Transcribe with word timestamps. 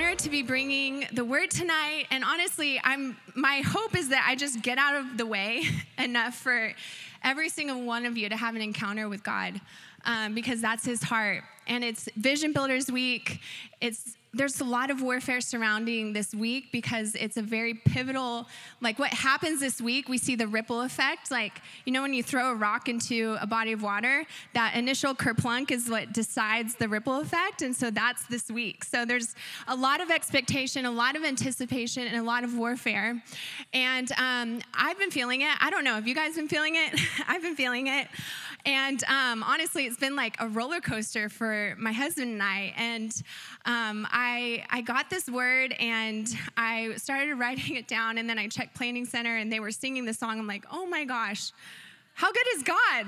to 0.00 0.30
be 0.30 0.42
bringing 0.42 1.06
the 1.12 1.24
word 1.24 1.50
tonight. 1.50 2.06
And 2.10 2.24
honestly, 2.24 2.80
I'm 2.82 3.18
my 3.34 3.62
hope 3.66 3.94
is 3.94 4.08
that 4.08 4.24
I 4.26 4.34
just 4.34 4.62
get 4.62 4.78
out 4.78 4.96
of 4.96 5.18
the 5.18 5.26
way 5.26 5.64
enough 5.98 6.34
for 6.36 6.72
every 7.22 7.50
single 7.50 7.82
one 7.82 8.06
of 8.06 8.16
you 8.16 8.28
to 8.30 8.36
have 8.36 8.56
an 8.56 8.62
encounter 8.62 9.10
with 9.10 9.22
God, 9.22 9.60
um, 10.06 10.34
because 10.34 10.62
that's 10.62 10.86
His 10.86 11.02
heart. 11.02 11.44
And 11.66 11.84
it's 11.84 12.08
Vision 12.16 12.54
Builders 12.54 12.90
Week. 12.90 13.40
It's 13.82 14.16
there's 14.32 14.60
a 14.60 14.64
lot 14.64 14.90
of 14.90 15.02
warfare 15.02 15.40
surrounding 15.40 16.12
this 16.12 16.32
week 16.32 16.70
because 16.70 17.16
it's 17.16 17.36
a 17.36 17.42
very 17.42 17.74
pivotal 17.74 18.46
like 18.80 18.98
what 18.98 19.12
happens 19.12 19.60
this 19.60 19.80
week 19.80 20.08
we 20.08 20.18
see 20.18 20.36
the 20.36 20.46
ripple 20.46 20.82
effect. 20.82 21.30
Like 21.30 21.60
you 21.84 21.92
know 21.92 22.02
when 22.02 22.14
you 22.14 22.22
throw 22.22 22.52
a 22.52 22.54
rock 22.54 22.88
into 22.88 23.36
a 23.40 23.46
body 23.46 23.72
of 23.72 23.82
water 23.82 24.24
that 24.54 24.76
initial 24.76 25.14
kerplunk 25.14 25.70
is 25.70 25.90
what 25.90 26.12
decides 26.12 26.76
the 26.76 26.88
ripple 26.88 27.20
effect 27.20 27.62
and 27.62 27.74
so 27.74 27.90
that's 27.90 28.24
this 28.26 28.50
week. 28.50 28.84
So 28.84 29.04
there's 29.04 29.34
a 29.66 29.74
lot 29.74 30.00
of 30.00 30.10
expectation 30.10 30.86
a 30.86 30.90
lot 30.90 31.16
of 31.16 31.24
anticipation 31.24 32.06
and 32.06 32.16
a 32.16 32.22
lot 32.22 32.44
of 32.44 32.56
warfare. 32.56 33.22
And 33.72 34.10
um, 34.12 34.60
i've 34.74 34.98
been 34.98 35.10
feeling 35.10 35.40
it. 35.40 35.50
I 35.60 35.70
don't 35.70 35.84
know. 35.84 35.94
Have 35.94 36.06
you 36.06 36.14
guys 36.14 36.36
been 36.36 36.48
feeling 36.48 36.76
it? 36.76 37.00
I've 37.28 37.42
been 37.42 37.56
feeling 37.56 37.88
it. 37.88 38.06
And 38.64 39.02
um, 39.04 39.42
honestly, 39.42 39.86
it's 39.86 39.96
been 39.96 40.16
like 40.16 40.36
a 40.38 40.48
roller 40.48 40.80
coaster 40.80 41.28
for 41.28 41.74
my 41.78 41.92
husband 41.92 42.32
and 42.32 42.42
I. 42.42 42.74
And 42.76 43.22
um, 43.64 44.06
I, 44.10 44.19
I 44.70 44.80
got 44.80 45.10
this 45.10 45.28
word 45.28 45.74
and 45.78 46.28
I 46.56 46.94
started 46.96 47.34
writing 47.34 47.76
it 47.76 47.88
down. 47.88 48.18
And 48.18 48.28
then 48.28 48.38
I 48.38 48.48
checked 48.48 48.74
Planning 48.74 49.06
Center 49.06 49.36
and 49.36 49.52
they 49.52 49.60
were 49.60 49.70
singing 49.70 50.04
the 50.04 50.14
song. 50.14 50.38
I'm 50.38 50.46
like, 50.46 50.64
oh 50.70 50.86
my 50.86 51.04
gosh, 51.04 51.52
how 52.14 52.32
good 52.32 52.46
is 52.56 52.62
God? 52.62 53.06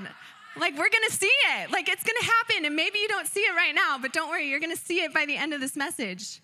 Like, 0.55 0.77
we're 0.77 0.89
gonna 0.89 1.09
see 1.09 1.31
it. 1.57 1.71
Like, 1.71 1.89
it's 1.89 2.03
gonna 2.03 2.31
happen. 2.31 2.65
And 2.65 2.75
maybe 2.75 2.99
you 2.99 3.07
don't 3.07 3.27
see 3.27 3.41
it 3.41 3.55
right 3.55 3.73
now, 3.73 3.97
but 3.99 4.13
don't 4.13 4.29
worry, 4.29 4.47
you're 4.47 4.59
gonna 4.59 4.75
see 4.75 5.01
it 5.01 5.13
by 5.13 5.25
the 5.25 5.35
end 5.35 5.53
of 5.53 5.59
this 5.59 5.75
message. 5.75 6.41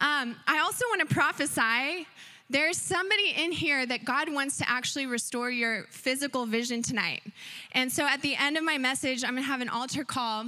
Um, 0.00 0.36
I 0.46 0.60
also 0.60 0.84
wanna 0.90 1.06
prophesy 1.06 2.06
there's 2.50 2.78
somebody 2.78 3.32
in 3.36 3.52
here 3.52 3.86
that 3.86 4.04
God 4.04 4.32
wants 4.32 4.58
to 4.58 4.68
actually 4.68 5.06
restore 5.06 5.52
your 5.52 5.84
physical 5.90 6.46
vision 6.46 6.82
tonight. 6.82 7.22
And 7.72 7.92
so 7.92 8.04
at 8.04 8.22
the 8.22 8.34
end 8.34 8.56
of 8.56 8.64
my 8.64 8.76
message, 8.76 9.22
I'm 9.22 9.34
gonna 9.34 9.42
have 9.42 9.60
an 9.60 9.68
altar 9.68 10.04
call. 10.04 10.46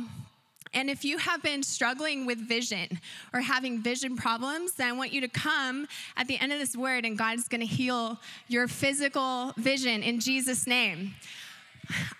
And 0.74 0.88
if 0.88 1.04
you 1.04 1.18
have 1.18 1.42
been 1.42 1.62
struggling 1.62 2.24
with 2.26 2.38
vision 2.38 3.00
or 3.32 3.40
having 3.40 3.82
vision 3.82 4.16
problems, 4.16 4.72
then 4.72 4.88
I 4.88 4.92
want 4.92 5.12
you 5.12 5.20
to 5.20 5.28
come 5.28 5.86
at 6.16 6.28
the 6.28 6.38
end 6.38 6.52
of 6.52 6.58
this 6.58 6.76
word 6.76 7.04
and 7.04 7.16
God 7.18 7.38
is 7.38 7.48
going 7.48 7.60
to 7.60 7.66
heal 7.66 8.18
your 8.48 8.68
physical 8.68 9.52
vision 9.56 10.02
in 10.02 10.18
Jesus' 10.20 10.66
name. 10.66 11.14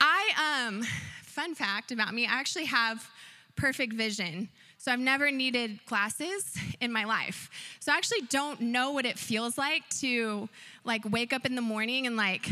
I, 0.00 0.66
um, 0.68 0.82
fun 1.22 1.54
fact 1.54 1.92
about 1.92 2.12
me, 2.12 2.26
I 2.26 2.32
actually 2.32 2.66
have 2.66 3.08
perfect 3.56 3.94
vision. 3.94 4.48
So 4.78 4.90
I've 4.90 4.98
never 4.98 5.30
needed 5.30 5.78
glasses 5.86 6.56
in 6.80 6.92
my 6.92 7.04
life. 7.04 7.48
So 7.78 7.92
I 7.92 7.96
actually 7.96 8.22
don't 8.22 8.60
know 8.60 8.90
what 8.90 9.06
it 9.06 9.18
feels 9.18 9.56
like 9.56 9.88
to 10.00 10.48
like 10.84 11.04
wake 11.08 11.32
up 11.32 11.46
in 11.46 11.54
the 11.54 11.62
morning 11.62 12.06
and 12.06 12.16
like 12.16 12.50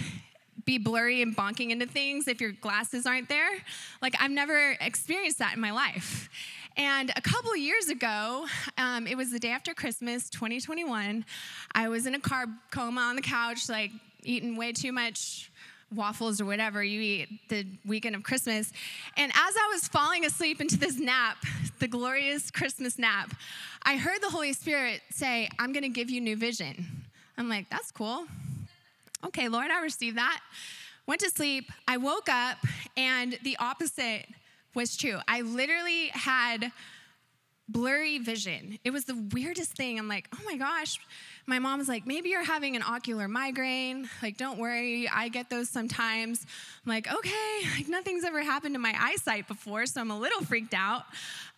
be 0.70 0.78
blurry 0.78 1.20
and 1.20 1.36
bonking 1.36 1.70
into 1.70 1.84
things 1.84 2.28
if 2.28 2.40
your 2.40 2.52
glasses 2.52 3.04
aren't 3.04 3.28
there. 3.28 3.50
Like 4.00 4.14
I've 4.20 4.30
never 4.30 4.76
experienced 4.80 5.40
that 5.40 5.54
in 5.54 5.60
my 5.60 5.72
life. 5.72 6.28
And 6.76 7.10
a 7.16 7.20
couple 7.20 7.56
years 7.56 7.88
ago, 7.88 8.46
um, 8.78 9.08
it 9.08 9.16
was 9.16 9.32
the 9.32 9.40
day 9.40 9.50
after 9.50 9.74
Christmas, 9.74 10.30
2021. 10.30 11.24
I 11.74 11.88
was 11.88 12.06
in 12.06 12.14
a 12.14 12.20
carb 12.20 12.54
coma 12.70 13.00
on 13.00 13.16
the 13.16 13.22
couch, 13.22 13.68
like 13.68 13.90
eating 14.22 14.56
way 14.56 14.70
too 14.70 14.92
much 14.92 15.50
waffles 15.92 16.40
or 16.40 16.44
whatever 16.44 16.84
you 16.84 17.00
eat 17.00 17.28
the 17.48 17.66
weekend 17.84 18.14
of 18.14 18.22
Christmas. 18.22 18.72
And 19.16 19.32
as 19.32 19.54
I 19.56 19.70
was 19.72 19.88
falling 19.88 20.24
asleep 20.24 20.60
into 20.60 20.78
this 20.78 21.00
nap, 21.00 21.38
the 21.80 21.88
glorious 21.88 22.48
Christmas 22.52 22.96
nap, 22.96 23.34
I 23.82 23.96
heard 23.96 24.22
the 24.22 24.30
Holy 24.30 24.52
Spirit 24.52 25.00
say, 25.10 25.48
I'm 25.58 25.72
going 25.72 25.82
to 25.82 25.88
give 25.88 26.10
you 26.10 26.20
new 26.20 26.36
vision. 26.36 26.86
I'm 27.36 27.48
like, 27.48 27.68
that's 27.70 27.90
cool. 27.90 28.26
Okay, 29.26 29.48
Lord, 29.48 29.70
I 29.70 29.82
received 29.82 30.16
that. 30.16 30.40
Went 31.06 31.20
to 31.20 31.30
sleep. 31.30 31.70
I 31.86 31.96
woke 31.96 32.28
up, 32.28 32.58
and 32.96 33.38
the 33.42 33.56
opposite 33.58 34.26
was 34.74 34.96
true. 34.96 35.18
I 35.26 35.42
literally 35.42 36.08
had 36.08 36.72
blurry 37.68 38.18
vision. 38.18 38.78
It 38.84 38.90
was 38.90 39.04
the 39.04 39.16
weirdest 39.32 39.76
thing. 39.76 39.98
I'm 39.98 40.08
like, 40.08 40.28
oh 40.34 40.42
my 40.44 40.56
gosh. 40.56 40.98
My 41.46 41.58
mom 41.58 41.78
was 41.78 41.88
like, 41.88 42.06
maybe 42.06 42.30
you're 42.30 42.44
having 42.44 42.76
an 42.76 42.82
ocular 42.82 43.28
migraine. 43.28 44.08
Like, 44.22 44.36
don't 44.36 44.58
worry, 44.58 45.08
I 45.08 45.28
get 45.28 45.50
those 45.50 45.68
sometimes. 45.68 46.44
I'm 46.84 46.90
like, 46.90 47.12
okay, 47.12 47.58
like 47.76 47.88
nothing's 47.88 48.24
ever 48.24 48.42
happened 48.42 48.74
to 48.74 48.80
my 48.80 48.94
eyesight 48.98 49.46
before, 49.46 49.86
so 49.86 50.00
I'm 50.00 50.10
a 50.10 50.18
little 50.18 50.42
freaked 50.42 50.74
out. 50.74 51.04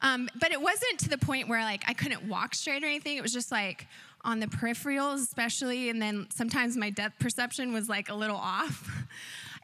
Um, 0.02 0.28
but 0.38 0.52
it 0.52 0.60
wasn't 0.60 0.98
to 1.00 1.08
the 1.08 1.18
point 1.18 1.48
where 1.48 1.62
like 1.62 1.82
I 1.86 1.94
couldn't 1.94 2.28
walk 2.28 2.54
straight 2.54 2.82
or 2.82 2.86
anything. 2.86 3.16
It 3.16 3.22
was 3.22 3.32
just 3.32 3.50
like 3.50 3.86
on 4.24 4.40
the 4.40 4.46
peripherals, 4.46 5.16
especially, 5.16 5.88
and 5.88 6.00
then 6.00 6.26
sometimes 6.34 6.76
my 6.76 6.90
depth 6.90 7.18
perception 7.18 7.72
was 7.72 7.88
like 7.88 8.08
a 8.08 8.14
little 8.14 8.36
off. 8.36 8.90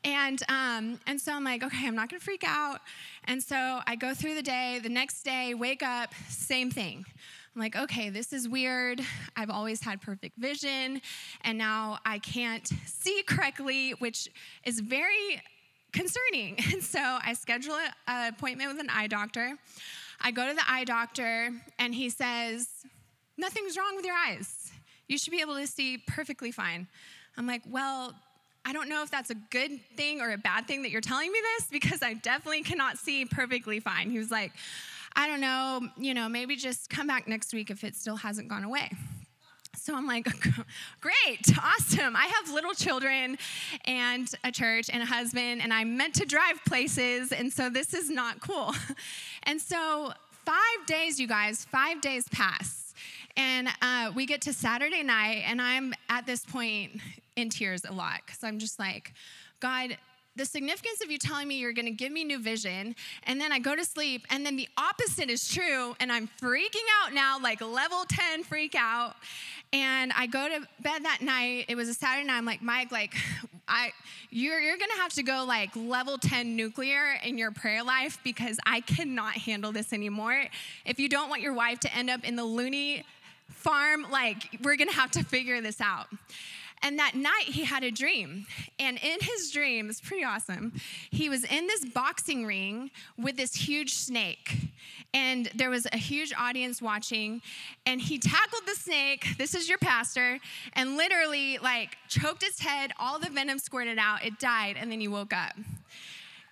And, 0.04 0.40
um, 0.48 1.00
and 1.08 1.20
so 1.20 1.32
I'm 1.32 1.42
like, 1.42 1.64
okay, 1.64 1.88
I'm 1.88 1.96
not 1.96 2.08
gonna 2.08 2.20
freak 2.20 2.44
out. 2.46 2.80
And 3.24 3.42
so 3.42 3.80
I 3.84 3.96
go 3.96 4.14
through 4.14 4.36
the 4.36 4.42
day. 4.42 4.78
The 4.80 4.88
next 4.88 5.24
day, 5.24 5.54
wake 5.54 5.82
up, 5.82 6.14
same 6.28 6.70
thing. 6.70 7.04
I'm 7.58 7.60
like, 7.60 7.74
okay, 7.74 8.08
this 8.08 8.32
is 8.32 8.48
weird. 8.48 9.00
I've 9.36 9.50
always 9.50 9.82
had 9.82 10.00
perfect 10.00 10.38
vision, 10.38 11.02
and 11.42 11.58
now 11.58 11.98
I 12.06 12.20
can't 12.20 12.70
see 12.86 13.24
correctly, 13.26 13.90
which 13.98 14.28
is 14.64 14.78
very 14.78 15.42
concerning. 15.92 16.58
And 16.72 16.82
so 16.82 17.00
I 17.00 17.32
schedule 17.32 17.76
an 18.06 18.32
appointment 18.32 18.70
with 18.70 18.80
an 18.80 18.90
eye 18.90 19.08
doctor. 19.08 19.56
I 20.20 20.30
go 20.30 20.46
to 20.46 20.54
the 20.54 20.62
eye 20.68 20.84
doctor, 20.84 21.50
and 21.80 21.92
he 21.92 22.10
says, 22.10 22.68
Nothing's 23.38 23.78
wrong 23.78 23.96
with 23.96 24.04
your 24.04 24.16
eyes. 24.16 24.70
You 25.06 25.16
should 25.16 25.30
be 25.30 25.40
able 25.40 25.54
to 25.54 25.66
see 25.66 25.98
perfectly 26.06 26.52
fine. 26.52 26.86
I'm 27.36 27.46
like, 27.46 27.62
Well, 27.66 28.14
I 28.64 28.72
don't 28.74 28.90
know 28.90 29.02
if 29.02 29.10
that's 29.10 29.30
a 29.30 29.34
good 29.34 29.80
thing 29.96 30.20
or 30.20 30.30
a 30.32 30.36
bad 30.36 30.66
thing 30.66 30.82
that 30.82 30.90
you're 30.90 31.00
telling 31.00 31.32
me 31.32 31.38
this 31.56 31.68
because 31.70 32.02
I 32.02 32.12
definitely 32.14 32.62
cannot 32.62 32.98
see 32.98 33.24
perfectly 33.24 33.80
fine. 33.80 34.10
He 34.10 34.18
was 34.18 34.30
like, 34.30 34.52
I 35.16 35.26
don't 35.26 35.40
know, 35.40 35.88
you 35.96 36.12
know, 36.12 36.28
maybe 36.28 36.54
just 36.54 36.90
come 36.90 37.06
back 37.06 37.26
next 37.26 37.54
week 37.54 37.70
if 37.70 37.82
it 37.82 37.96
still 37.96 38.16
hasn't 38.16 38.48
gone 38.48 38.64
away. 38.64 38.90
So 39.74 39.96
I'm 39.96 40.06
like, 40.06 40.24
great, 41.00 41.58
awesome. 41.58 42.14
I 42.14 42.26
have 42.26 42.52
little 42.52 42.74
children 42.74 43.38
and 43.86 44.30
a 44.44 44.52
church 44.52 44.90
and 44.92 45.02
a 45.02 45.06
husband, 45.06 45.62
and 45.62 45.72
I'm 45.72 45.96
meant 45.96 46.14
to 46.16 46.26
drive 46.26 46.62
places, 46.66 47.32
and 47.32 47.52
so 47.52 47.70
this 47.70 47.94
is 47.94 48.10
not 48.10 48.40
cool. 48.40 48.74
And 49.44 49.58
so, 49.58 50.12
five 50.44 50.86
days, 50.86 51.18
you 51.18 51.26
guys, 51.26 51.64
five 51.64 52.02
days 52.02 52.28
pass. 52.28 52.87
And 53.36 53.68
uh, 53.82 54.12
we 54.14 54.26
get 54.26 54.42
to 54.42 54.52
Saturday 54.52 55.02
night, 55.02 55.44
and 55.46 55.60
I'm 55.62 55.94
at 56.08 56.26
this 56.26 56.44
point 56.44 57.00
in 57.36 57.50
tears 57.50 57.84
a 57.84 57.92
lot 57.92 58.20
because 58.26 58.42
I'm 58.42 58.58
just 58.58 58.78
like, 58.78 59.12
God, 59.60 59.96
the 60.38 60.44
significance 60.44 61.02
of 61.02 61.10
you 61.10 61.18
telling 61.18 61.48
me 61.48 61.58
you're 61.58 61.72
going 61.72 61.86
to 61.86 61.90
give 61.90 62.12
me 62.12 62.24
new 62.24 62.38
vision, 62.38 62.94
and 63.24 63.40
then 63.40 63.52
I 63.52 63.58
go 63.58 63.74
to 63.74 63.84
sleep, 63.84 64.24
and 64.30 64.46
then 64.46 64.56
the 64.56 64.68
opposite 64.78 65.30
is 65.30 65.48
true, 65.52 65.94
and 66.00 66.10
I'm 66.10 66.28
freaking 66.40 66.86
out 67.02 67.12
now, 67.12 67.38
like 67.42 67.60
level 67.60 68.04
10 68.08 68.44
freak 68.44 68.74
out. 68.76 69.14
And 69.72 70.12
I 70.16 70.26
go 70.26 70.48
to 70.48 70.60
bed 70.80 71.04
that 71.04 71.18
night. 71.20 71.66
It 71.68 71.74
was 71.74 71.90
a 71.90 71.94
Saturday 71.94 72.26
night. 72.26 72.38
I'm 72.38 72.46
like, 72.46 72.62
Mike, 72.62 72.90
like, 72.90 73.14
I, 73.68 73.92
you're, 74.30 74.58
you're 74.60 74.78
gonna 74.78 74.96
have 74.96 75.12
to 75.14 75.22
go 75.22 75.44
like 75.46 75.70
level 75.76 76.16
10 76.16 76.56
nuclear 76.56 77.18
in 77.22 77.36
your 77.36 77.50
prayer 77.50 77.82
life 77.82 78.18
because 78.24 78.58
I 78.64 78.80
cannot 78.80 79.34
handle 79.34 79.72
this 79.72 79.92
anymore. 79.92 80.44
If 80.86 80.98
you 80.98 81.08
don't 81.08 81.28
want 81.28 81.42
your 81.42 81.52
wife 81.52 81.80
to 81.80 81.94
end 81.94 82.08
up 82.08 82.24
in 82.24 82.34
the 82.34 82.44
loony 82.44 83.04
farm, 83.50 84.06
like, 84.10 84.58
we're 84.62 84.76
gonna 84.76 84.92
have 84.92 85.10
to 85.12 85.24
figure 85.24 85.60
this 85.60 85.80
out. 85.80 86.08
And 86.82 86.98
that 86.98 87.14
night 87.14 87.44
he 87.46 87.64
had 87.64 87.82
a 87.82 87.90
dream. 87.90 88.46
And 88.78 88.98
in 88.98 89.18
his 89.20 89.50
dream, 89.50 89.90
it's 89.90 90.00
pretty 90.00 90.24
awesome. 90.24 90.72
He 91.10 91.28
was 91.28 91.44
in 91.44 91.66
this 91.66 91.84
boxing 91.84 92.46
ring 92.46 92.90
with 93.16 93.36
this 93.36 93.54
huge 93.54 93.94
snake. 93.94 94.56
And 95.12 95.50
there 95.54 95.70
was 95.70 95.86
a 95.92 95.96
huge 95.96 96.32
audience 96.38 96.80
watching. 96.80 97.42
And 97.86 98.00
he 98.00 98.18
tackled 98.18 98.62
the 98.66 98.74
snake. 98.74 99.26
This 99.38 99.54
is 99.54 99.68
your 99.68 99.78
pastor. 99.78 100.38
And 100.74 100.96
literally, 100.96 101.58
like, 101.58 101.96
choked 102.08 102.42
its 102.42 102.60
head. 102.60 102.92
All 102.98 103.18
the 103.18 103.30
venom 103.30 103.58
squirted 103.58 103.98
out. 103.98 104.24
It 104.24 104.38
died. 104.38 104.76
And 104.78 104.92
then 104.92 105.00
he 105.00 105.08
woke 105.08 105.32
up. 105.32 105.54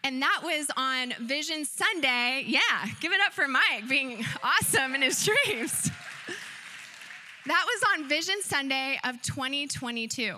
And 0.02 0.22
that 0.22 0.40
was 0.42 0.70
on 0.76 1.14
Vision 1.20 1.64
Sunday. 1.64 2.44
Yeah, 2.46 2.60
give 3.00 3.12
it 3.12 3.20
up 3.20 3.32
for 3.32 3.48
Mike 3.48 3.88
being 3.88 4.24
awesome 4.42 4.94
in 4.94 5.02
his 5.02 5.24
dreams. 5.24 5.90
That 7.46 7.64
was 7.64 8.00
on 8.00 8.08
Vision 8.08 8.42
Sunday 8.42 8.98
of 9.04 9.22
2022. 9.22 10.34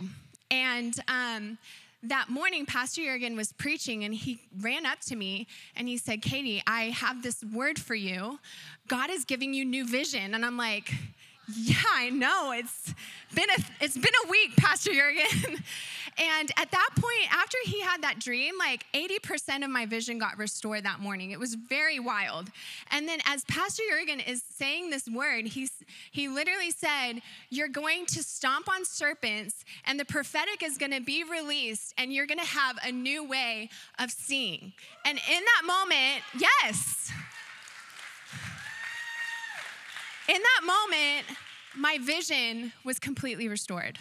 And 0.51 0.95
um, 1.09 1.57
that 2.03 2.29
morning, 2.29 2.67
Pastor 2.67 3.03
Jurgen 3.03 3.35
was 3.35 3.51
preaching 3.55 4.05
and 4.05 4.15
he 4.15 4.41
ran 4.61 4.85
up 4.85 5.01
to 5.07 5.17
me 5.17 5.47
and 5.75 5.89
he 5.89 5.97
said, 5.97 6.21
Katy, 6.21 6.63
I 6.67 6.91
have 6.91 7.23
this 7.23 7.43
word 7.43 7.79
for 7.79 7.95
you. 7.95 8.39
God 8.89 9.09
is 9.09 9.25
giving 9.25 9.55
you 9.55 9.65
new 9.65 9.87
vision. 9.87 10.35
And 10.35 10.45
I'm 10.45 10.59
like, 10.59 10.93
yeah, 11.57 11.77
I 11.95 12.11
know. 12.11 12.53
It's 12.53 12.93
been 13.35 13.49
a 13.49 13.63
it's 13.81 13.97
been 13.97 14.13
a 14.27 14.31
week, 14.31 14.55
Pastor 14.59 14.93
Jurgen. 14.93 15.63
and 16.19 16.51
at 16.57 16.71
that 16.73 16.91
point, 16.95 17.33
after 17.33 17.57
he 17.65 17.81
had 17.81 18.03
that 18.03 18.19
dream, 18.19 18.55
like 18.59 18.85
80% 18.93 19.65
of 19.65 19.71
my 19.71 19.87
vision 19.87 20.19
got 20.19 20.37
restored 20.37 20.85
that 20.85 20.99
morning. 20.99 21.31
It 21.31 21.39
was 21.39 21.55
very 21.55 22.01
wild. 22.01 22.51
And 22.91 23.09
then 23.09 23.21
as 23.25 23.45
Pastor 23.45 23.85
Jurgen 23.89 24.19
is 24.21 24.43
saying 24.43 24.91
this 24.91 25.09
word, 25.09 25.47
he's 25.47 25.71
he 26.11 26.29
literally 26.29 26.73
said, 26.73 27.23
You're 27.51 27.69
going 27.69 28.07
to 28.07 28.23
stomp 28.23 28.69
on 28.69 28.85
serpents, 28.85 29.65
and 29.85 29.99
the 29.99 30.05
prophetic 30.05 30.63
is 30.63 30.77
gonna 30.77 31.01
be 31.01 31.23
released, 31.23 31.95
and 31.97 32.13
you're 32.13 32.27
gonna 32.27 32.45
have 32.45 32.79
a 32.85 32.91
new 32.91 33.25
way 33.25 33.71
of 33.99 34.11
seeing. 34.11 34.73
And 35.05 35.19
in 35.19 35.43
that 35.45 35.63
moment, 35.67 36.25
yes. 36.39 37.13
In 40.29 40.41
that 40.43 40.67
moment, 40.67 41.39
my 41.77 41.99
vision 41.99 42.73
was 42.85 42.99
completely 42.99 43.49
restored. 43.49 43.99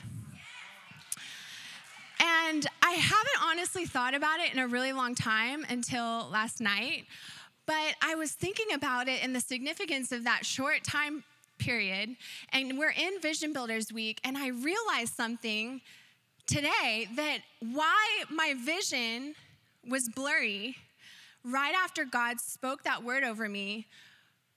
And 2.19 2.66
I 2.81 2.92
haven't 2.92 3.44
honestly 3.44 3.86
thought 3.86 4.16
about 4.16 4.40
it 4.40 4.54
in 4.54 4.60
a 4.60 4.68
really 4.68 4.94
long 4.94 5.16
time 5.16 5.66
until 5.69 6.28
last 6.31 6.62
night, 6.62 7.06
but 7.66 7.96
I 8.02 8.16
was 8.16 8.31
thinking 8.31 8.74
about 8.74 9.08
it 9.08 9.24
and 9.24 9.36
the 9.36 9.40
significance 9.40 10.12
of 10.12 10.24
that 10.24 10.46
short 10.46 10.84
time 10.84 11.24
period. 11.60 12.16
And 12.54 12.78
we're 12.78 12.92
in 12.92 13.19
Vision 13.22 13.54
Builders 13.54 13.92
Week, 13.92 14.19
and 14.24 14.38
I 14.38 14.50
realized 14.50 15.14
something 15.14 15.81
today 16.46 17.08
that 17.16 17.40
why 17.60 18.24
my 18.31 18.56
vision 18.58 19.36
was 19.88 20.10
blurry 20.10 20.78
right 21.44 21.75
after 21.75 22.06
God 22.06 22.40
spoke 22.40 22.84
that 22.84 23.04
word 23.04 23.24
over 23.24 23.48
me 23.48 23.88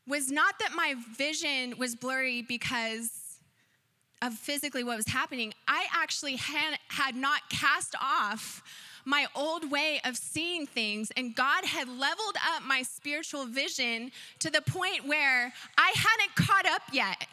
was 0.06 0.30
not 0.30 0.58
that 0.58 0.72
my 0.74 0.94
vision 1.16 1.74
was 1.78 1.94
blurry 1.94 2.42
because 2.42 3.29
of 4.22 4.34
physically 4.34 4.84
what 4.84 4.96
was 4.96 5.08
happening. 5.08 5.54
I 5.66 5.86
actually 5.94 6.36
had, 6.36 6.78
had 6.88 7.16
not 7.16 7.48
cast 7.48 7.94
off 8.00 8.62
my 9.04 9.26
old 9.34 9.70
way 9.70 10.00
of 10.04 10.16
seeing 10.16 10.66
things, 10.66 11.10
and 11.16 11.34
God 11.34 11.64
had 11.64 11.88
leveled 11.88 12.36
up 12.54 12.62
my 12.62 12.82
spiritual 12.82 13.46
vision 13.46 14.12
to 14.40 14.50
the 14.50 14.60
point 14.60 15.06
where 15.06 15.52
I 15.78 15.92
hadn't 15.94 16.34
caught 16.34 16.66
up 16.66 16.82
yet. 16.92 17.26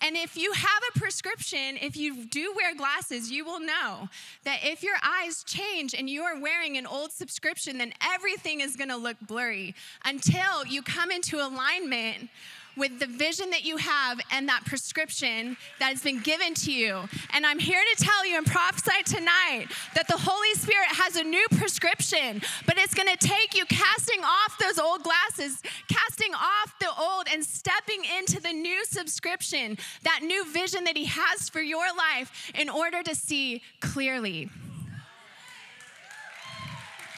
And 0.00 0.16
if 0.16 0.36
you 0.36 0.52
have 0.52 0.82
a 0.94 0.98
prescription, 0.98 1.76
if 1.80 1.96
you 1.96 2.24
do 2.24 2.52
wear 2.56 2.74
glasses, 2.74 3.30
you 3.30 3.44
will 3.44 3.60
know 3.60 4.08
that 4.44 4.60
if 4.64 4.82
your 4.82 4.96
eyes 5.04 5.44
change 5.44 5.94
and 5.94 6.10
you 6.10 6.22
are 6.22 6.40
wearing 6.40 6.76
an 6.76 6.86
old 6.86 7.12
subscription, 7.12 7.78
then 7.78 7.92
everything 8.02 8.60
is 8.60 8.74
gonna 8.74 8.96
look 8.96 9.16
blurry 9.20 9.74
until 10.04 10.66
you 10.66 10.82
come 10.82 11.10
into 11.10 11.36
alignment 11.36 12.28
with 12.76 12.98
the 12.98 13.06
vision 13.06 13.50
that 13.50 13.64
you 13.64 13.76
have 13.76 14.20
and 14.30 14.48
that 14.48 14.64
prescription 14.64 15.56
that 15.78 15.90
has 15.90 16.02
been 16.02 16.20
given 16.20 16.54
to 16.54 16.72
you. 16.72 17.00
And 17.34 17.44
I'm 17.44 17.58
here 17.58 17.82
to 17.94 18.04
tell 18.04 18.26
you 18.26 18.36
and 18.38 18.46
prophesy 18.46 19.02
tonight 19.04 19.66
that 19.94 20.08
the 20.08 20.16
Holy 20.16 20.54
Spirit 20.54 20.88
has 20.88 21.16
a 21.16 21.22
new 21.22 21.44
prescription, 21.56 22.40
but 22.66 22.78
it's 22.78 22.94
gonna 22.94 23.16
take 23.16 23.56
you 23.56 23.64
casting 23.66 24.22
off 24.22 24.58
those 24.58 24.78
old 24.78 25.02
glasses, 25.02 25.62
casting 25.88 26.34
off 26.34 26.74
the 26.80 26.88
old, 26.98 27.26
and 27.32 27.44
stepping 27.44 28.04
into 28.18 28.40
the 28.40 28.52
new 28.52 28.84
subscription, 28.84 29.76
that 30.04 30.20
new 30.22 30.44
vision 30.52 30.84
that 30.84 30.96
He 30.96 31.06
has 31.06 31.48
for 31.48 31.60
your 31.60 31.86
life 31.96 32.52
in 32.54 32.68
order 32.68 33.02
to 33.02 33.14
see 33.14 33.62
clearly. 33.80 34.48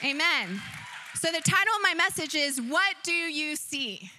Amen. 0.05 0.61
So, 1.15 1.33
the 1.33 1.41
title 1.41 1.75
of 1.77 1.83
my 1.83 1.95
message 1.95 2.35
is 2.35 2.61
What 2.61 2.97
Do 3.05 3.13
You 3.13 3.57
See? 3.57 4.11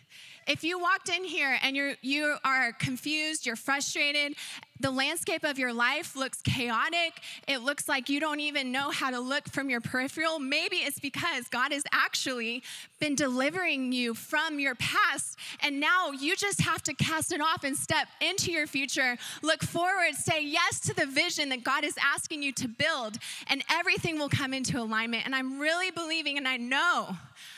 If 0.47 0.63
you 0.63 0.77
walked 0.77 1.09
in 1.09 1.24
here 1.24 1.57
and 1.63 1.75
you're 1.75 1.95
you 2.01 2.36
are 2.44 2.71
confused, 2.74 3.47
you're 3.47 3.56
frustrated, 3.56 4.36
the 4.80 4.92
landscape 4.92 5.44
of 5.44 5.57
your 5.57 5.74
life 5.74 6.15
looks 6.15 6.42
chaotic, 6.42 7.13
it 7.47 7.59
looks 7.59 7.89
like 7.89 8.09
you 8.09 8.19
don't 8.19 8.39
even 8.39 8.71
know 8.71 8.92
how 8.92 9.09
to 9.09 9.19
look 9.19 9.47
from 9.50 9.69
your 9.69 9.81
peripheral, 9.81 10.38
maybe 10.38 10.77
it's 10.77 11.00
because 11.00 11.47
God 11.47 11.71
has 11.71 11.83
actually 11.92 12.62
been 13.00 13.15
delivering 13.15 13.92
you 13.92 14.13
from 14.13 14.59
your 14.59 14.75
past 14.75 15.39
and 15.62 15.80
now 15.80 16.12
you 16.12 16.36
just 16.36 16.62
have 16.62 16.83
to 16.83 16.94
cast 16.94 17.31
it 17.31 17.42
off 17.42 17.63
and 17.63 17.75
step 17.75 18.07
into 18.21 18.51
your 18.51 18.68
future, 18.68 19.18
look 19.42 19.63
forward, 19.63 20.13
say 20.13 20.44
yes 20.44 20.80
to 20.81 20.94
the 20.94 21.07
vision 21.07 21.50
that 21.50 21.63
God 21.63 21.83
is 21.83 21.95
asking 22.00 22.44
you 22.44 22.51
to 22.51 22.68
build 22.68 23.18
and 23.47 23.63
everything 23.71 24.19
will 24.19 24.30
come 24.30 24.53
into 24.53 24.80
alignment. 24.80 25.25
And 25.25 25.33
I'm 25.33 25.59
really 25.59 25.89
believing 25.89 26.38
and 26.38 26.47
I 26.47 26.57
know 26.57 27.18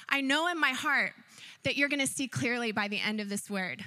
I 0.10 0.22
know 0.22 0.48
in 0.48 0.58
my 0.58 0.72
heart 0.72 1.14
that 1.68 1.76
you're 1.76 1.90
going 1.90 2.00
to 2.00 2.08
see 2.08 2.30
clearly 2.30 2.72
by 2.72 2.88
the 2.88 2.98
end 2.98 3.20
of 3.20 3.28
this 3.28 3.50
word. 3.50 3.84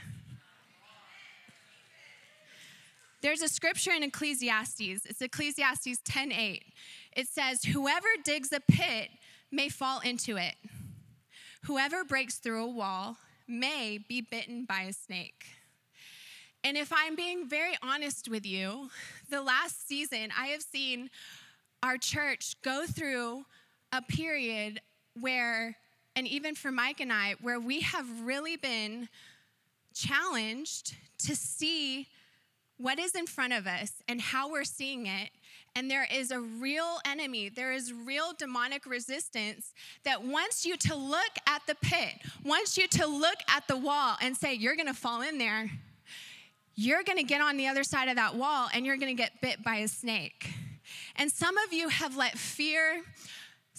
There's 3.23 3.41
a 3.41 3.49
scripture 3.49 3.93
in 3.93 4.03
Ecclesiastes. 4.03 5.06
It's 5.06 5.23
Ecclesiastes 5.23 5.99
10:8. 6.05 6.75
It 7.17 7.27
says, 7.27 7.65
"Whoever 7.65 8.06
digs 8.23 8.53
a 8.53 8.61
pit 8.61 9.11
may 9.50 9.71
fall 9.71 10.00
into 10.00 10.37
it. 10.37 10.56
Whoever 11.62 12.05
breaks 12.05 12.35
through 12.35 12.62
a 12.62 12.69
wall 12.69 13.17
may 13.47 13.97
be 13.97 14.21
bitten 14.21 14.67
by 14.67 14.83
a 14.83 14.93
snake." 14.93 15.47
And 16.62 16.76
if 16.76 16.93
I'm 16.93 17.17
being 17.17 17.49
very 17.49 17.79
honest 17.81 18.29
with 18.29 18.44
you, 18.44 18.91
the 19.31 19.41
last 19.41 19.88
season 19.88 20.31
I 20.37 20.49
have 20.49 20.62
seen 20.62 21.11
our 21.83 21.97
church 21.97 22.61
go 22.61 22.87
through 22.87 23.47
a 23.91 24.03
period 24.03 24.83
where 25.15 25.79
and 26.17 26.27
even 26.27 26.55
for 26.55 26.71
Mike 26.71 27.01
and 27.01 27.12
I, 27.12 27.35
where 27.41 27.61
we 27.61 27.81
have 27.81 28.07
really 28.23 28.57
been 28.57 29.09
challenged 29.95 30.97
to 31.19 31.37
see 31.37 32.09
what 32.79 32.99
is 32.99 33.15
in 33.15 33.27
front 33.27 33.53
of 33.53 33.67
us 33.67 33.93
and 34.09 34.21
how 34.21 34.51
we're 34.51 34.65
seeing 34.65 35.07
it. 35.07 35.31
And 35.77 35.91
there 35.91 36.09
is 36.12 36.31
a 36.31 36.41
real 36.41 36.99
enemy, 37.07 37.49
there 37.49 37.73
is 37.73 37.93
real 37.93 38.33
demonic 38.37 38.87
resistance 38.87 39.73
that 40.05 40.25
wants 40.25 40.67
you 40.67 40.77
to 40.79 40.97
look 40.97 41.31
at 41.47 41.62
the 41.67 41.77
pit, 41.77 42.15
wants 42.45 42.77
you 42.77 42.89
to 42.89 43.07
look 43.07 43.37
at 43.49 43.69
the 43.69 43.77
wall 43.77 44.17
and 44.21 44.37
say, 44.37 44.55
You're 44.55 44.77
gonna 44.77 44.95
fall 44.95 45.23
in 45.23 45.39
there. 45.39 45.71
You're 46.75 47.03
gonna 47.05 47.23
get 47.23 47.41
on 47.41 47.57
the 47.57 47.69
other 47.69 47.85
side 47.85 48.09
of 48.09 48.17
that 48.17 48.35
wall 48.35 48.69
and 48.73 48.85
you're 48.85 48.97
gonna 48.97 49.14
get 49.14 49.40
bit 49.40 49.62
by 49.62 49.76
a 49.76 49.88
snake. 49.88 50.49
And 51.17 51.31
some 51.31 51.57
of 51.59 51.73
you 51.73 51.88
have 51.88 52.17
let 52.17 52.37
fear, 52.38 53.02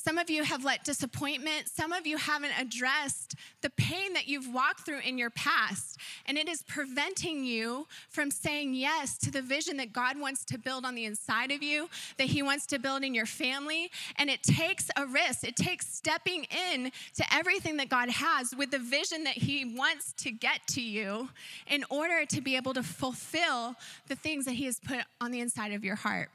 some 0.03 0.17
of 0.17 0.31
you 0.31 0.43
have 0.43 0.65
let 0.65 0.83
disappointment, 0.83 1.67
some 1.67 1.93
of 1.93 2.07
you 2.07 2.17
haven't 2.17 2.53
addressed 2.59 3.35
the 3.61 3.69
pain 3.69 4.13
that 4.13 4.27
you've 4.27 4.51
walked 4.51 4.83
through 4.83 5.01
in 5.01 5.15
your 5.15 5.29
past. 5.29 5.99
And 6.25 6.39
it 6.39 6.49
is 6.49 6.63
preventing 6.63 7.45
you 7.45 7.85
from 8.09 8.31
saying 8.31 8.73
yes 8.73 9.19
to 9.19 9.29
the 9.29 9.43
vision 9.43 9.77
that 9.77 9.93
God 9.93 10.19
wants 10.19 10.43
to 10.45 10.57
build 10.57 10.85
on 10.85 10.95
the 10.95 11.05
inside 11.05 11.51
of 11.51 11.61
you, 11.61 11.87
that 12.17 12.27
He 12.27 12.41
wants 12.41 12.65
to 12.67 12.79
build 12.79 13.03
in 13.03 13.13
your 13.13 13.27
family. 13.27 13.91
And 14.15 14.27
it 14.27 14.41
takes 14.41 14.89
a 14.95 15.05
risk, 15.05 15.47
it 15.47 15.55
takes 15.55 15.93
stepping 15.93 16.47
in 16.73 16.91
to 17.17 17.23
everything 17.31 17.77
that 17.77 17.89
God 17.89 18.09
has 18.09 18.55
with 18.55 18.71
the 18.71 18.79
vision 18.79 19.23
that 19.25 19.35
He 19.35 19.65
wants 19.65 20.13
to 20.13 20.31
get 20.31 20.65
to 20.69 20.81
you 20.81 21.29
in 21.67 21.85
order 21.91 22.25
to 22.25 22.41
be 22.41 22.55
able 22.55 22.73
to 22.73 22.81
fulfill 22.81 23.75
the 24.07 24.15
things 24.15 24.45
that 24.45 24.53
He 24.53 24.65
has 24.65 24.79
put 24.79 25.01
on 25.19 25.29
the 25.29 25.41
inside 25.41 25.73
of 25.73 25.85
your 25.85 25.95
heart. 25.95 26.31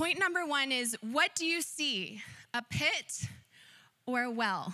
Point 0.00 0.18
number 0.18 0.46
one 0.46 0.72
is 0.72 0.96
what 1.02 1.34
do 1.34 1.44
you 1.44 1.60
see? 1.60 2.22
A 2.54 2.62
pit 2.62 3.28
or 4.06 4.22
a 4.22 4.30
well? 4.30 4.72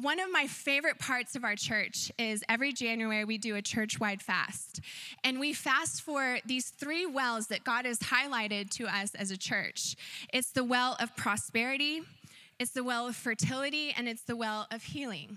One 0.00 0.18
of 0.18 0.32
my 0.32 0.46
favorite 0.46 0.98
parts 0.98 1.36
of 1.36 1.44
our 1.44 1.56
church 1.56 2.10
is 2.18 2.42
every 2.48 2.72
January 2.72 3.26
we 3.26 3.36
do 3.36 3.54
a 3.54 3.60
church 3.60 4.00
wide 4.00 4.22
fast. 4.22 4.80
And 5.22 5.38
we 5.38 5.52
fast 5.52 6.00
for 6.00 6.38
these 6.46 6.70
three 6.70 7.04
wells 7.04 7.48
that 7.48 7.64
God 7.64 7.84
has 7.84 7.98
highlighted 7.98 8.70
to 8.76 8.86
us 8.86 9.14
as 9.14 9.30
a 9.30 9.36
church 9.36 9.94
it's 10.32 10.52
the 10.52 10.64
well 10.64 10.96
of 10.98 11.14
prosperity, 11.16 12.00
it's 12.58 12.70
the 12.70 12.82
well 12.82 13.08
of 13.08 13.14
fertility, 13.14 13.92
and 13.94 14.08
it's 14.08 14.22
the 14.22 14.36
well 14.36 14.68
of 14.70 14.82
healing. 14.82 15.36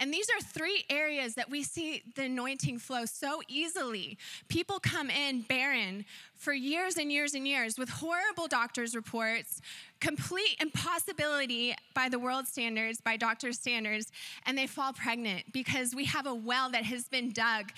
And 0.00 0.12
these 0.12 0.28
are 0.30 0.40
three 0.40 0.84
areas 0.88 1.34
that 1.34 1.50
we 1.50 1.62
see 1.62 2.02
the 2.14 2.24
anointing 2.24 2.78
flow 2.78 3.04
so 3.04 3.42
easily. 3.48 4.16
People 4.48 4.80
come 4.80 5.10
in 5.10 5.42
barren 5.42 6.06
for 6.34 6.54
years 6.54 6.96
and 6.96 7.12
years 7.12 7.34
and 7.34 7.46
years 7.46 7.78
with 7.78 7.90
horrible 7.90 8.48
doctor's 8.48 8.96
reports, 8.96 9.60
complete 10.00 10.56
impossibility 10.58 11.74
by 11.94 12.08
the 12.08 12.18
world 12.18 12.46
standards, 12.46 13.02
by 13.02 13.18
doctor's 13.18 13.58
standards, 13.58 14.10
and 14.46 14.56
they 14.56 14.66
fall 14.66 14.94
pregnant 14.94 15.52
because 15.52 15.94
we 15.94 16.06
have 16.06 16.26
a 16.26 16.34
well 16.34 16.70
that 16.70 16.84
has 16.84 17.06
been 17.06 17.30
dug 17.30 17.70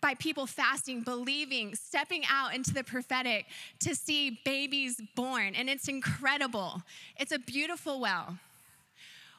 by 0.00 0.14
people 0.14 0.46
fasting, 0.46 1.00
believing, 1.00 1.74
stepping 1.74 2.22
out 2.30 2.54
into 2.54 2.72
the 2.72 2.84
prophetic 2.84 3.46
to 3.80 3.94
see 3.94 4.38
babies 4.44 5.00
born. 5.16 5.54
And 5.56 5.68
it's 5.68 5.88
incredible. 5.88 6.82
It's 7.18 7.32
a 7.32 7.40
beautiful 7.40 7.98
well. 7.98 8.38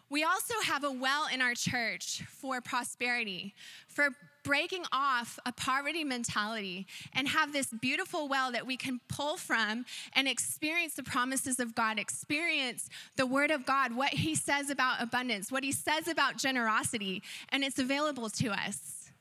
We 0.09 0.23
also 0.23 0.53
have 0.63 0.83
a 0.83 0.91
well 0.91 1.27
in 1.31 1.41
our 1.41 1.53
church 1.53 2.23
for 2.29 2.61
prosperity, 2.61 3.53
for 3.87 4.09
breaking 4.43 4.85
off 4.93 5.37
a 5.45 5.51
poverty 5.51 6.05
mentality 6.05 6.87
and 7.11 7.27
have 7.27 7.51
this 7.51 7.67
beautiful 7.67 8.29
well 8.29 8.49
that 8.53 8.65
we 8.65 8.77
can 8.77 9.01
pull 9.09 9.35
from 9.35 9.85
and 10.13 10.25
experience 10.25 10.93
the 10.93 11.03
promises 11.03 11.59
of 11.59 11.75
God, 11.75 11.99
experience 11.99 12.89
the 13.17 13.25
word 13.25 13.51
of 13.51 13.65
God, 13.65 13.93
what 13.93 14.11
he 14.11 14.35
says 14.35 14.69
about 14.69 15.01
abundance, 15.01 15.51
what 15.51 15.65
he 15.65 15.73
says 15.73 16.07
about 16.07 16.37
generosity, 16.37 17.21
and 17.49 17.61
it's 17.61 17.77
available 17.77 18.29
to 18.29 18.47
us. 18.51 19.11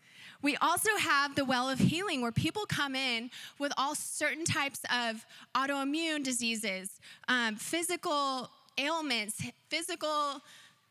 We 0.43 0.57
also 0.59 0.91
have 1.01 1.35
the 1.35 1.45
well 1.45 1.69
of 1.69 1.81
healing 1.81 2.23
where 2.23 2.31
people 2.31 2.65
come 2.67 2.95
in 2.95 3.31
with 3.59 3.73
all 3.77 3.97
certain 3.97 4.45
types 4.45 4.81
of 4.95 5.27
autoimmune 5.57 6.23
diseases, 6.23 7.01
um, 7.27 7.57
physical 7.57 8.51
ailments, 8.79 9.43
physical 9.69 10.43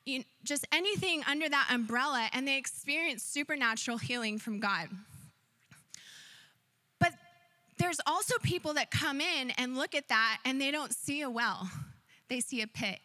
you, 0.06 0.24
just 0.44 0.66
anything 0.72 1.24
under 1.28 1.50
that 1.50 1.70
umbrella, 1.72 2.30
and 2.32 2.48
they 2.48 2.58
experience 2.58 3.24
supernatural 3.24 3.98
healing 3.98 4.38
from 4.38 4.60
God. 4.60 4.88
But 7.00 7.14
there's 7.78 8.00
also 8.06 8.36
people 8.44 8.76
that 8.76 8.92
come 8.92 9.20
in 9.20 9.52
and 9.52 9.76
look 9.76 9.96
at 9.96 10.08
that 10.10 10.40
and 10.46 10.62
they 10.62 10.72
don't 10.72 10.94
see 10.94 11.22
a 11.22 11.30
well, 11.30 11.70
they 12.30 12.40
see 12.40 12.62
a 12.62 12.68
pit. 12.68 13.00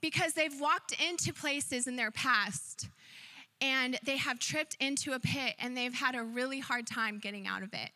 Because 0.00 0.34
they've 0.34 0.60
walked 0.60 0.94
into 1.00 1.32
places 1.32 1.86
in 1.86 1.96
their 1.96 2.10
past 2.10 2.88
and 3.62 3.98
they 4.04 4.18
have 4.18 4.38
tripped 4.38 4.76
into 4.78 5.12
a 5.12 5.18
pit 5.18 5.54
and 5.58 5.74
they've 5.74 5.94
had 5.94 6.14
a 6.14 6.22
really 6.22 6.60
hard 6.60 6.86
time 6.86 7.18
getting 7.18 7.46
out 7.46 7.62
of 7.62 7.72
it. 7.72 7.90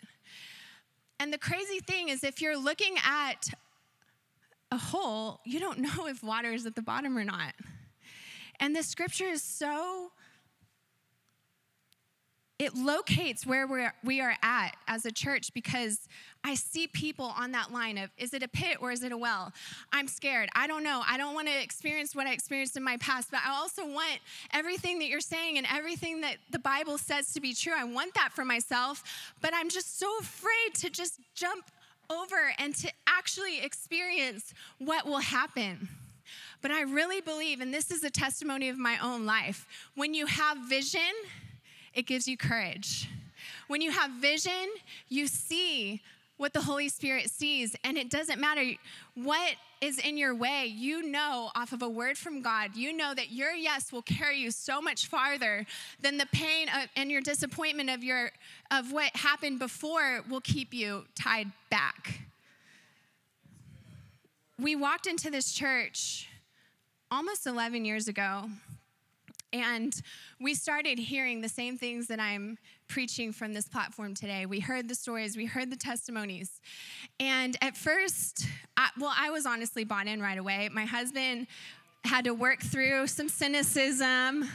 And 1.20 1.32
the 1.32 1.38
crazy 1.38 1.80
thing 1.80 2.08
is, 2.08 2.24
if 2.24 2.40
you're 2.40 2.56
looking 2.56 2.94
at 3.04 3.50
a 4.70 4.76
hole, 4.76 5.40
you 5.44 5.60
don't 5.60 5.78
know 5.96 6.06
if 6.06 6.22
water 6.22 6.52
is 6.52 6.66
at 6.66 6.74
the 6.74 6.82
bottom 6.82 7.16
or 7.16 7.24
not. 7.24 7.54
And 8.60 8.74
the 8.74 8.82
scripture 8.82 9.28
is 9.28 9.42
so, 9.42 10.10
it 12.58 12.74
locates 12.74 13.46
where 13.46 13.68
we're, 13.68 13.92
we 14.02 14.20
are 14.20 14.34
at 14.42 14.70
as 14.88 15.06
a 15.06 15.12
church 15.12 15.54
because 15.54 16.08
I 16.42 16.56
see 16.56 16.88
people 16.88 17.32
on 17.36 17.52
that 17.52 17.72
line 17.72 17.98
of, 17.98 18.10
is 18.18 18.34
it 18.34 18.42
a 18.42 18.48
pit 18.48 18.78
or 18.80 18.90
is 18.90 19.04
it 19.04 19.12
a 19.12 19.16
well? 19.16 19.52
I'm 19.92 20.08
scared. 20.08 20.48
I 20.56 20.66
don't 20.66 20.82
know. 20.82 21.02
I 21.06 21.16
don't 21.16 21.34
want 21.34 21.46
to 21.46 21.62
experience 21.62 22.16
what 22.16 22.26
I 22.26 22.32
experienced 22.32 22.76
in 22.76 22.82
my 22.82 22.96
past, 22.96 23.30
but 23.30 23.40
I 23.46 23.56
also 23.56 23.86
want 23.86 24.18
everything 24.52 24.98
that 24.98 25.06
you're 25.06 25.20
saying 25.20 25.56
and 25.56 25.68
everything 25.72 26.20
that 26.22 26.38
the 26.50 26.58
Bible 26.58 26.98
says 26.98 27.32
to 27.34 27.40
be 27.40 27.54
true. 27.54 27.74
I 27.76 27.84
want 27.84 28.14
that 28.14 28.32
for 28.32 28.44
myself, 28.44 29.04
but 29.40 29.52
I'm 29.54 29.68
just 29.68 30.00
so 30.00 30.10
afraid 30.20 30.74
to 30.78 30.90
just 30.90 31.20
jump 31.36 31.64
over 32.10 32.52
and 32.58 32.74
to 32.76 32.90
actually 33.06 33.60
experience 33.60 34.54
what 34.78 35.06
will 35.06 35.18
happen. 35.18 35.88
But 36.60 36.70
I 36.70 36.82
really 36.82 37.20
believe, 37.20 37.60
and 37.60 37.72
this 37.72 37.90
is 37.90 38.02
a 38.04 38.10
testimony 38.10 38.68
of 38.68 38.78
my 38.78 38.98
own 39.02 39.26
life, 39.26 39.66
when 39.94 40.14
you 40.14 40.26
have 40.26 40.58
vision, 40.68 41.00
it 41.94 42.02
gives 42.02 42.26
you 42.26 42.36
courage. 42.36 43.08
When 43.68 43.80
you 43.80 43.90
have 43.90 44.10
vision, 44.12 44.68
you 45.08 45.26
see 45.26 46.02
what 46.38 46.54
the 46.54 46.62
Holy 46.62 46.88
Spirit 46.88 47.30
sees. 47.30 47.76
And 47.84 47.98
it 47.98 48.08
doesn't 48.08 48.40
matter 48.40 48.64
what 49.14 49.54
is 49.80 49.98
in 49.98 50.16
your 50.16 50.34
way, 50.34 50.66
you 50.66 51.02
know, 51.02 51.50
off 51.54 51.72
of 51.72 51.82
a 51.82 51.88
word 51.88 52.16
from 52.16 52.42
God, 52.42 52.74
you 52.74 52.92
know 52.92 53.14
that 53.14 53.30
your 53.30 53.52
yes 53.52 53.92
will 53.92 54.02
carry 54.02 54.38
you 54.38 54.50
so 54.50 54.80
much 54.80 55.06
farther 55.06 55.66
than 56.00 56.18
the 56.18 56.26
pain 56.32 56.68
and 56.96 57.10
your 57.10 57.20
disappointment 57.20 57.90
of, 57.90 58.02
your, 58.02 58.30
of 58.70 58.90
what 58.92 59.14
happened 59.14 59.58
before 59.58 60.24
will 60.28 60.40
keep 60.40 60.74
you 60.74 61.04
tied 61.14 61.52
back. 61.70 62.22
We 64.58 64.74
walked 64.74 65.06
into 65.06 65.30
this 65.30 65.52
church 65.52 66.28
almost 67.10 67.46
11 67.46 67.84
years 67.84 68.08
ago 68.08 68.50
and 69.52 69.94
we 70.40 70.54
started 70.54 70.98
hearing 70.98 71.40
the 71.40 71.48
same 71.48 71.78
things 71.78 72.08
that 72.08 72.20
I'm 72.20 72.58
preaching 72.88 73.32
from 73.32 73.52
this 73.52 73.68
platform 73.68 74.14
today. 74.14 74.46
We 74.46 74.60
heard 74.60 74.88
the 74.88 74.94
stories, 74.94 75.36
we 75.36 75.46
heard 75.46 75.70
the 75.70 75.76
testimonies. 75.76 76.60
And 77.20 77.56
at 77.62 77.76
first, 77.76 78.46
I, 78.76 78.88
well, 78.98 79.12
I 79.16 79.30
was 79.30 79.46
honestly 79.46 79.84
bought 79.84 80.06
in 80.06 80.20
right 80.20 80.38
away. 80.38 80.68
My 80.72 80.84
husband 80.84 81.46
had 82.04 82.24
to 82.24 82.34
work 82.34 82.60
through 82.62 83.06
some 83.06 83.28
cynicism. 83.28 84.48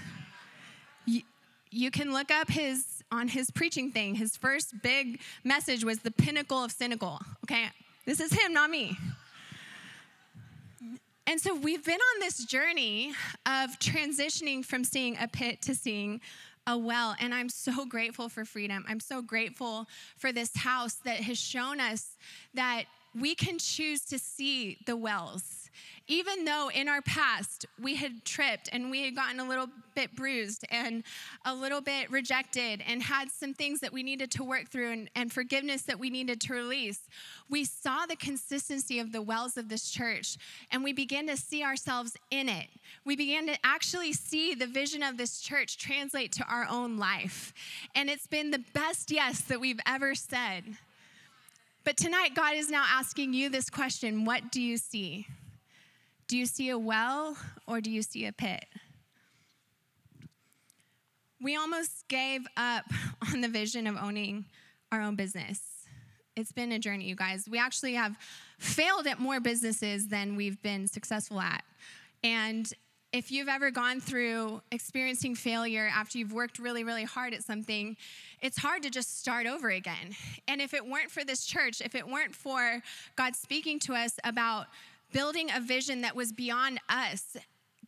You, 1.06 1.22
you 1.72 1.92
can 1.92 2.12
look 2.12 2.32
up 2.32 2.50
his 2.50 2.86
on 3.12 3.28
his 3.28 3.52
preaching 3.52 3.92
thing. 3.92 4.16
His 4.16 4.36
first 4.36 4.82
big 4.82 5.20
message 5.44 5.84
was 5.84 6.00
the 6.00 6.12
pinnacle 6.12 6.64
of 6.64 6.72
cynical. 6.72 7.20
Okay, 7.46 7.66
this 8.06 8.20
is 8.20 8.34
him, 8.34 8.54
not 8.54 8.70
me. 8.70 8.98
And 11.26 11.40
so 11.40 11.56
we've 11.56 11.86
been 11.86 12.00
on 12.00 12.20
this 12.20 12.44
journey 12.44 13.14
of 13.46 13.80
transitioning 13.80 14.66
from 14.66 14.84
seeing 14.84 15.16
a 15.22 15.28
pit 15.28 15.62
to 15.64 15.76
seeing 15.76 16.20
a 16.68 16.78
well. 16.78 17.16
And 17.20 17.34
I'm 17.34 17.50
so 17.50 17.86
grateful 17.90 18.30
for 18.30 18.46
freedom. 18.46 18.86
I'm 18.88 19.00
so 19.00 19.22
grateful 19.22 19.88
for 20.18 20.32
this 20.32 20.56
house 20.56 20.96
that 21.06 21.18
has 21.18 21.38
shown 21.38 21.80
us 21.80 22.16
that 22.54 22.84
we 23.20 23.36
can 23.36 23.60
choose 23.60 24.02
to 24.06 24.18
see 24.18 24.78
the 24.86 24.96
wells 24.96 25.63
even 26.14 26.46
though 26.46 26.70
in 26.70 26.88
our 26.88 27.02
past 27.02 27.66
we 27.82 27.96
had 27.96 28.24
tripped 28.24 28.70
and 28.72 28.92
we 28.92 29.04
had 29.04 29.16
gotten 29.16 29.40
a 29.40 29.48
little 29.48 29.68
bit 29.96 30.16
bruised 30.16 30.64
and 30.70 31.04
a 31.44 31.56
little 31.56 31.82
bit 31.82 32.10
rejected 32.12 32.84
and 32.88 33.02
had 33.02 33.32
some 33.32 33.52
things 33.52 33.80
that 33.80 33.92
we 33.92 34.04
needed 34.04 34.30
to 34.30 34.44
work 34.44 34.70
through 34.70 34.92
and, 34.92 35.10
and 35.16 35.34
forgiveness 35.34 35.82
that 35.82 35.98
we 35.98 36.12
needed 36.12 36.40
to 36.40 36.54
release, 36.54 37.00
we 37.50 37.66
saw 37.66 38.06
the 38.06 38.16
consistency 38.16 39.00
of 39.00 39.12
the 39.12 39.24
wells 39.24 39.58
of 39.58 39.70
this 39.70 39.90
church 39.90 40.38
and 40.72 40.84
we 40.84 40.94
began 40.94 41.26
to 41.26 41.36
see 41.36 41.64
ourselves 41.64 42.16
in 42.30 42.48
it. 42.48 42.68
We 43.06 43.16
began 43.16 43.48
to 43.48 43.58
actually 43.64 44.14
see 44.14 44.54
the 44.54 44.68
vision 44.68 45.02
of 45.02 45.18
this 45.18 45.42
church 45.42 45.80
translate 45.80 46.32
to 46.34 46.46
our 46.46 46.68
own 46.70 46.98
life. 46.98 47.56
And 47.96 48.08
it's 48.08 48.28
been 48.28 48.52
the 48.52 48.64
best 48.74 49.10
yes 49.10 49.42
that 49.42 49.60
we've 49.60 49.82
ever 49.88 50.14
said. 50.14 50.78
But 51.84 51.98
tonight, 51.98 52.36
God 52.36 52.54
is 52.54 52.70
now 52.70 52.86
asking 52.88 53.34
you 53.34 53.50
this 53.50 53.72
question 53.72 54.26
What 54.26 54.52
do 54.52 54.62
you 54.62 54.78
see? 54.78 55.28
Do 56.34 56.40
you 56.40 56.48
see 56.48 56.70
a 56.70 56.80
well 56.80 57.38
or 57.68 57.80
do 57.80 57.92
you 57.92 58.02
see 58.02 58.26
a 58.26 58.32
pit? 58.32 58.66
We 61.40 61.56
almost 61.56 62.08
gave 62.08 62.42
up 62.58 62.86
on 63.32 63.42
the 63.42 63.48
vision 63.48 63.86
of 63.86 63.98
owning 63.98 64.46
our 64.92 65.00
own 65.00 65.16
business. 65.16 65.62
It's 66.36 66.52
been 66.52 66.72
a 66.72 66.80
journey, 66.80 67.06
you 67.06 67.16
guys. 67.16 67.48
We 67.48 67.60
actually 67.60 67.94
have 67.94 68.18
failed 68.58 69.06
at 69.06 69.20
more 69.20 69.40
businesses 69.42 70.08
than 70.08 70.36
we've 70.36 70.60
been 70.64 70.88
successful 70.88 71.40
at. 71.40 71.64
And 72.24 72.74
if 73.12 73.32
you've 73.32 73.48
ever 73.48 73.70
gone 73.70 74.02
through 74.02 74.64
experiencing 74.72 75.36
failure 75.36 75.88
after 75.94 76.18
you've 76.18 76.34
worked 76.34 76.58
really, 76.58 76.84
really 76.84 77.04
hard 77.04 77.36
at 77.36 77.44
something, 77.44 77.96
it's 78.42 78.58
hard 78.58 78.82
to 78.82 78.90
just 78.90 79.20
start 79.20 79.46
over 79.46 79.70
again. 79.70 80.16
And 80.48 80.62
if 80.62 80.74
it 80.74 80.84
weren't 80.84 81.12
for 81.12 81.24
this 81.24 81.46
church, 81.46 81.80
if 81.80 81.94
it 81.94 82.08
weren't 82.08 82.34
for 82.34 82.82
God 83.16 83.36
speaking 83.36 83.78
to 83.82 83.94
us 83.94 84.20
about 84.24 84.66
building 85.14 85.50
a 85.56 85.62
vision 85.62 86.02
that 86.02 86.16
was 86.16 86.34
beyond 86.34 86.82
us, 86.90 87.38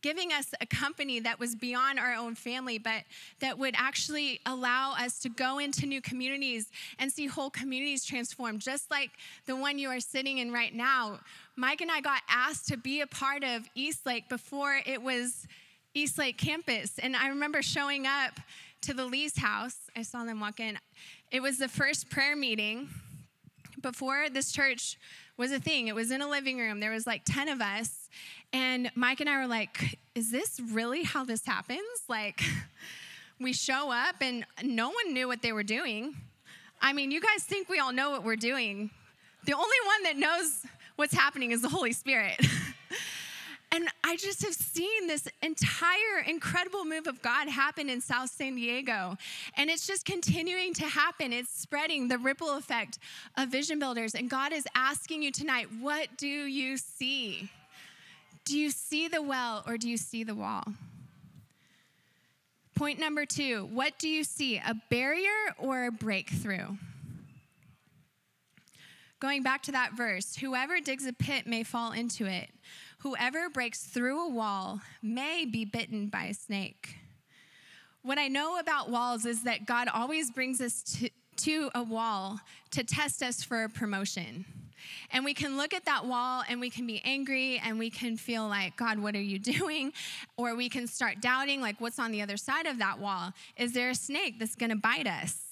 giving 0.00 0.32
us 0.32 0.54
a 0.60 0.66
company 0.66 1.20
that 1.20 1.38
was 1.38 1.54
beyond 1.54 1.98
our 1.98 2.14
own 2.14 2.34
family, 2.34 2.78
but 2.78 3.02
that 3.40 3.58
would 3.58 3.74
actually 3.76 4.40
allow 4.46 4.92
us 4.92 5.18
to 5.18 5.28
go 5.28 5.58
into 5.58 5.84
new 5.84 6.00
communities 6.00 6.70
and 6.98 7.10
see 7.10 7.26
whole 7.26 7.50
communities 7.50 8.04
transformed, 8.04 8.60
just 8.60 8.90
like 8.90 9.10
the 9.46 9.56
one 9.56 9.78
you 9.78 9.88
are 9.88 10.00
sitting 10.00 10.38
in 10.38 10.52
right 10.52 10.74
now. 10.74 11.18
Mike 11.56 11.80
and 11.80 11.90
I 11.90 12.00
got 12.00 12.22
asked 12.28 12.68
to 12.68 12.76
be 12.76 13.00
a 13.00 13.06
part 13.06 13.42
of 13.42 13.68
Eastlake 13.74 14.28
before 14.28 14.80
it 14.86 15.02
was 15.02 15.46
Eastlake 15.94 16.38
campus. 16.38 16.98
And 16.98 17.16
I 17.16 17.28
remember 17.28 17.62
showing 17.62 18.06
up 18.06 18.38
to 18.82 18.94
the 18.94 19.04
Lee's 19.04 19.38
house. 19.38 19.76
I 19.96 20.02
saw 20.02 20.24
them 20.24 20.40
walk 20.40 20.60
in. 20.60 20.78
It 21.32 21.40
was 21.40 21.58
the 21.58 21.68
first 21.68 22.10
prayer 22.10 22.36
meeting 22.36 22.88
before 23.80 24.28
this 24.30 24.52
church 24.52 24.98
was 25.36 25.52
a 25.52 25.60
thing. 25.60 25.88
It 25.88 25.94
was 25.94 26.10
in 26.10 26.22
a 26.22 26.28
living 26.28 26.58
room. 26.58 26.80
There 26.80 26.90
was 26.90 27.06
like 27.06 27.22
10 27.24 27.48
of 27.48 27.60
us. 27.60 28.08
And 28.52 28.90
Mike 28.94 29.20
and 29.20 29.28
I 29.28 29.38
were 29.38 29.46
like, 29.46 29.98
is 30.14 30.30
this 30.30 30.60
really 30.72 31.02
how 31.02 31.24
this 31.24 31.44
happens? 31.44 31.80
Like, 32.08 32.42
we 33.40 33.52
show 33.52 33.90
up 33.90 34.16
and 34.20 34.46
no 34.62 34.88
one 34.88 35.12
knew 35.12 35.28
what 35.28 35.42
they 35.42 35.52
were 35.52 35.62
doing. 35.62 36.16
I 36.80 36.92
mean, 36.92 37.10
you 37.10 37.20
guys 37.20 37.42
think 37.42 37.68
we 37.68 37.78
all 37.78 37.92
know 37.92 38.10
what 38.10 38.24
we're 38.24 38.36
doing. 38.36 38.90
The 39.44 39.52
only 39.52 39.76
one 39.86 40.02
that 40.04 40.16
knows 40.16 40.64
what's 40.96 41.14
happening 41.14 41.50
is 41.50 41.62
the 41.62 41.68
Holy 41.68 41.92
Spirit. 41.92 42.40
And 43.76 43.90
I 44.02 44.16
just 44.16 44.42
have 44.42 44.54
seen 44.54 45.06
this 45.06 45.28
entire 45.42 46.22
incredible 46.26 46.86
move 46.86 47.06
of 47.06 47.20
God 47.20 47.46
happen 47.46 47.90
in 47.90 48.00
South 48.00 48.30
San 48.30 48.54
Diego. 48.54 49.18
And 49.54 49.68
it's 49.68 49.86
just 49.86 50.06
continuing 50.06 50.72
to 50.74 50.84
happen. 50.84 51.30
It's 51.30 51.50
spreading 51.50 52.08
the 52.08 52.16
ripple 52.16 52.56
effect 52.56 52.98
of 53.36 53.50
vision 53.50 53.78
builders. 53.78 54.14
And 54.14 54.30
God 54.30 54.54
is 54.54 54.66
asking 54.74 55.22
you 55.22 55.30
tonight, 55.30 55.66
what 55.78 56.08
do 56.16 56.26
you 56.26 56.78
see? 56.78 57.50
Do 58.46 58.58
you 58.58 58.70
see 58.70 59.08
the 59.08 59.20
well 59.20 59.62
or 59.66 59.76
do 59.76 59.90
you 59.90 59.98
see 59.98 60.24
the 60.24 60.34
wall? 60.34 60.64
Point 62.76 62.98
number 62.98 63.26
two 63.26 63.66
what 63.66 63.98
do 63.98 64.08
you 64.08 64.24
see, 64.24 64.56
a 64.56 64.74
barrier 64.88 65.52
or 65.58 65.84
a 65.84 65.92
breakthrough? 65.92 66.76
Going 69.20 69.42
back 69.42 69.62
to 69.64 69.72
that 69.72 69.92
verse, 69.92 70.36
whoever 70.36 70.80
digs 70.80 71.06
a 71.06 71.12
pit 71.12 71.46
may 71.46 71.62
fall 71.62 71.92
into 71.92 72.24
it. 72.24 72.48
Whoever 73.06 73.48
breaks 73.48 73.84
through 73.84 74.20
a 74.20 74.28
wall 74.28 74.80
may 75.00 75.44
be 75.44 75.64
bitten 75.64 76.08
by 76.08 76.24
a 76.24 76.34
snake. 76.34 76.96
What 78.02 78.18
I 78.18 78.26
know 78.26 78.58
about 78.58 78.90
walls 78.90 79.24
is 79.24 79.44
that 79.44 79.64
God 79.64 79.86
always 79.86 80.32
brings 80.32 80.60
us 80.60 80.82
to, 80.98 81.10
to 81.36 81.70
a 81.76 81.84
wall 81.84 82.40
to 82.72 82.82
test 82.82 83.22
us 83.22 83.44
for 83.44 83.62
a 83.62 83.68
promotion. 83.68 84.44
And 85.12 85.24
we 85.24 85.34
can 85.34 85.56
look 85.56 85.72
at 85.72 85.84
that 85.84 86.06
wall 86.06 86.42
and 86.48 86.60
we 86.60 86.68
can 86.68 86.84
be 86.84 87.00
angry 87.04 87.62
and 87.64 87.78
we 87.78 87.90
can 87.90 88.16
feel 88.16 88.48
like, 88.48 88.76
God, 88.76 88.98
what 88.98 89.14
are 89.14 89.22
you 89.22 89.38
doing? 89.56 89.92
Or 90.36 90.56
we 90.56 90.68
can 90.68 90.88
start 90.88 91.20
doubting, 91.20 91.60
like, 91.60 91.80
what's 91.80 92.00
on 92.00 92.10
the 92.10 92.22
other 92.22 92.36
side 92.36 92.66
of 92.66 92.78
that 92.78 92.98
wall? 92.98 93.32
Is 93.56 93.72
there 93.72 93.90
a 93.90 93.94
snake 93.94 94.40
that's 94.40 94.56
gonna 94.56 94.74
bite 94.74 95.06
us? 95.06 95.45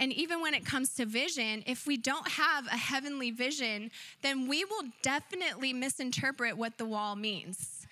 And 0.00 0.14
even 0.14 0.40
when 0.40 0.54
it 0.54 0.64
comes 0.64 0.94
to 0.94 1.04
vision, 1.04 1.62
if 1.66 1.86
we 1.86 1.98
don't 1.98 2.26
have 2.26 2.66
a 2.66 2.76
heavenly 2.76 3.30
vision, 3.30 3.90
then 4.22 4.48
we 4.48 4.64
will 4.64 4.84
definitely 5.02 5.74
misinterpret 5.74 6.56
what 6.56 6.78
the 6.78 6.86
wall 6.86 7.14
means. 7.14 7.86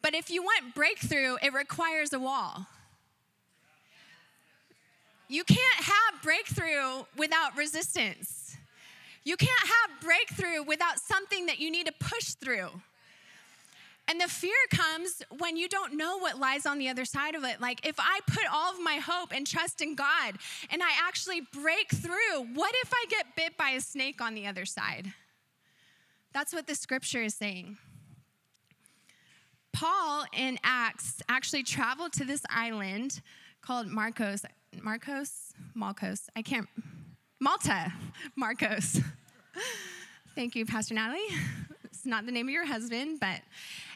But 0.00 0.14
if 0.14 0.30
you 0.30 0.42
want 0.42 0.74
breakthrough, 0.74 1.36
it 1.42 1.52
requires 1.52 2.14
a 2.14 2.18
wall. 2.18 2.66
You 5.28 5.44
can't 5.44 5.84
have 5.84 6.22
breakthrough 6.22 7.04
without 7.18 7.54
resistance. 7.54 8.56
You 9.22 9.36
can't 9.36 9.50
have 9.60 10.00
breakthrough 10.00 10.62
without 10.62 10.98
something 10.98 11.46
that 11.46 11.58
you 11.58 11.70
need 11.70 11.84
to 11.84 11.92
push 11.92 12.30
through. 12.30 12.70
And 14.10 14.20
the 14.20 14.26
fear 14.26 14.56
comes 14.72 15.22
when 15.38 15.56
you 15.56 15.68
don't 15.68 15.96
know 15.96 16.18
what 16.18 16.36
lies 16.36 16.66
on 16.66 16.78
the 16.78 16.88
other 16.88 17.04
side 17.04 17.36
of 17.36 17.44
it. 17.44 17.60
Like, 17.60 17.86
if 17.86 17.94
I 18.00 18.18
put 18.26 18.42
all 18.52 18.72
of 18.72 18.82
my 18.82 18.96
hope 18.96 19.30
and 19.32 19.46
trust 19.46 19.80
in 19.80 19.94
God 19.94 20.34
and 20.68 20.82
I 20.82 20.90
actually 21.00 21.42
break 21.52 21.90
through, 21.92 22.44
what 22.54 22.74
if 22.82 22.92
I 22.92 23.04
get 23.08 23.36
bit 23.36 23.56
by 23.56 23.70
a 23.70 23.80
snake 23.80 24.20
on 24.20 24.34
the 24.34 24.48
other 24.48 24.64
side? 24.64 25.12
That's 26.32 26.52
what 26.52 26.66
the 26.66 26.74
scripture 26.74 27.22
is 27.22 27.36
saying. 27.36 27.78
Paul 29.72 30.24
in 30.36 30.58
Acts 30.64 31.22
actually 31.28 31.62
traveled 31.62 32.12
to 32.14 32.24
this 32.24 32.42
island 32.50 33.20
called 33.62 33.86
Marcos. 33.86 34.42
Marcos? 34.82 35.52
Malcos. 35.76 36.28
I 36.34 36.42
can't. 36.42 36.68
Malta. 37.38 37.92
Marcos. 38.34 39.00
Thank 40.34 40.56
you, 40.56 40.66
Pastor 40.66 40.94
Natalie. 40.94 41.20
It's 42.00 42.06
not 42.06 42.24
the 42.24 42.32
name 42.32 42.48
of 42.48 42.52
your 42.52 42.66
husband, 42.66 43.20
but 43.20 43.40